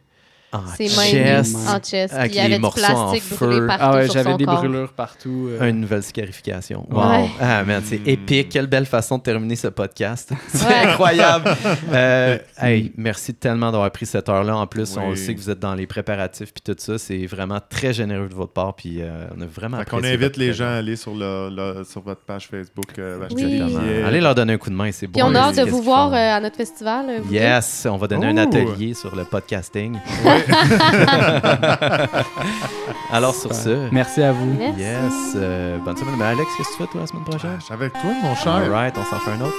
[0.53, 2.13] En C'est chest, même en chest.
[2.13, 3.45] avec Puis il y avait les du morceaux en plastique feu.
[3.47, 4.55] brûlé partout Ah ouais, j'avais des corps.
[4.55, 5.49] brûlures partout.
[5.49, 5.69] euh.
[5.69, 6.87] Une nouvelle scarification.
[6.89, 7.09] Wow.
[7.09, 7.29] Ouais.
[7.41, 8.07] Ah, man, c'est Mm.
[8.09, 8.49] épique.
[8.49, 10.31] Quelle belle façon de terminer ce podcast.
[10.47, 10.73] C'est Ouais.
[10.85, 11.51] incroyable.
[11.91, 14.55] Euh, hey, merci tellement d'avoir pris cette heure-là.
[14.57, 16.97] En plus, on sait que vous êtes dans les préparatifs puis tout ça.
[16.97, 18.73] C'est vraiment très généreux de votre part.
[18.75, 21.83] Puis euh, on a vraiment apprécié invite votre les gens à aller sur, le, le-
[21.83, 22.97] sur votre page Facebook.
[22.99, 23.61] euh, Oui.
[24.05, 24.91] Allez leur donner un coup de main.
[24.93, 25.29] C'est Puis bon.
[25.29, 27.05] on a hâte de vous voir euh, à notre festival.
[27.09, 29.97] euh, Yes, on va donner un atelier sur le podcasting.
[33.11, 34.55] Alors sur ce, Merci à vous.
[34.57, 34.79] Merci.
[34.79, 36.15] yes, euh, bonne semaine.
[36.17, 37.55] Mais Alex, qu'est-ce que tu fais toi la semaine prochaine?
[37.59, 38.53] Je suis avec toi, mon cher.
[38.53, 39.55] Alright, on s'en fait un autre.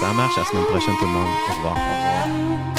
[0.00, 1.28] Ça marche la semaine prochaine tout le monde.
[1.50, 1.76] Au revoir.
[1.76, 2.77] Au revoir.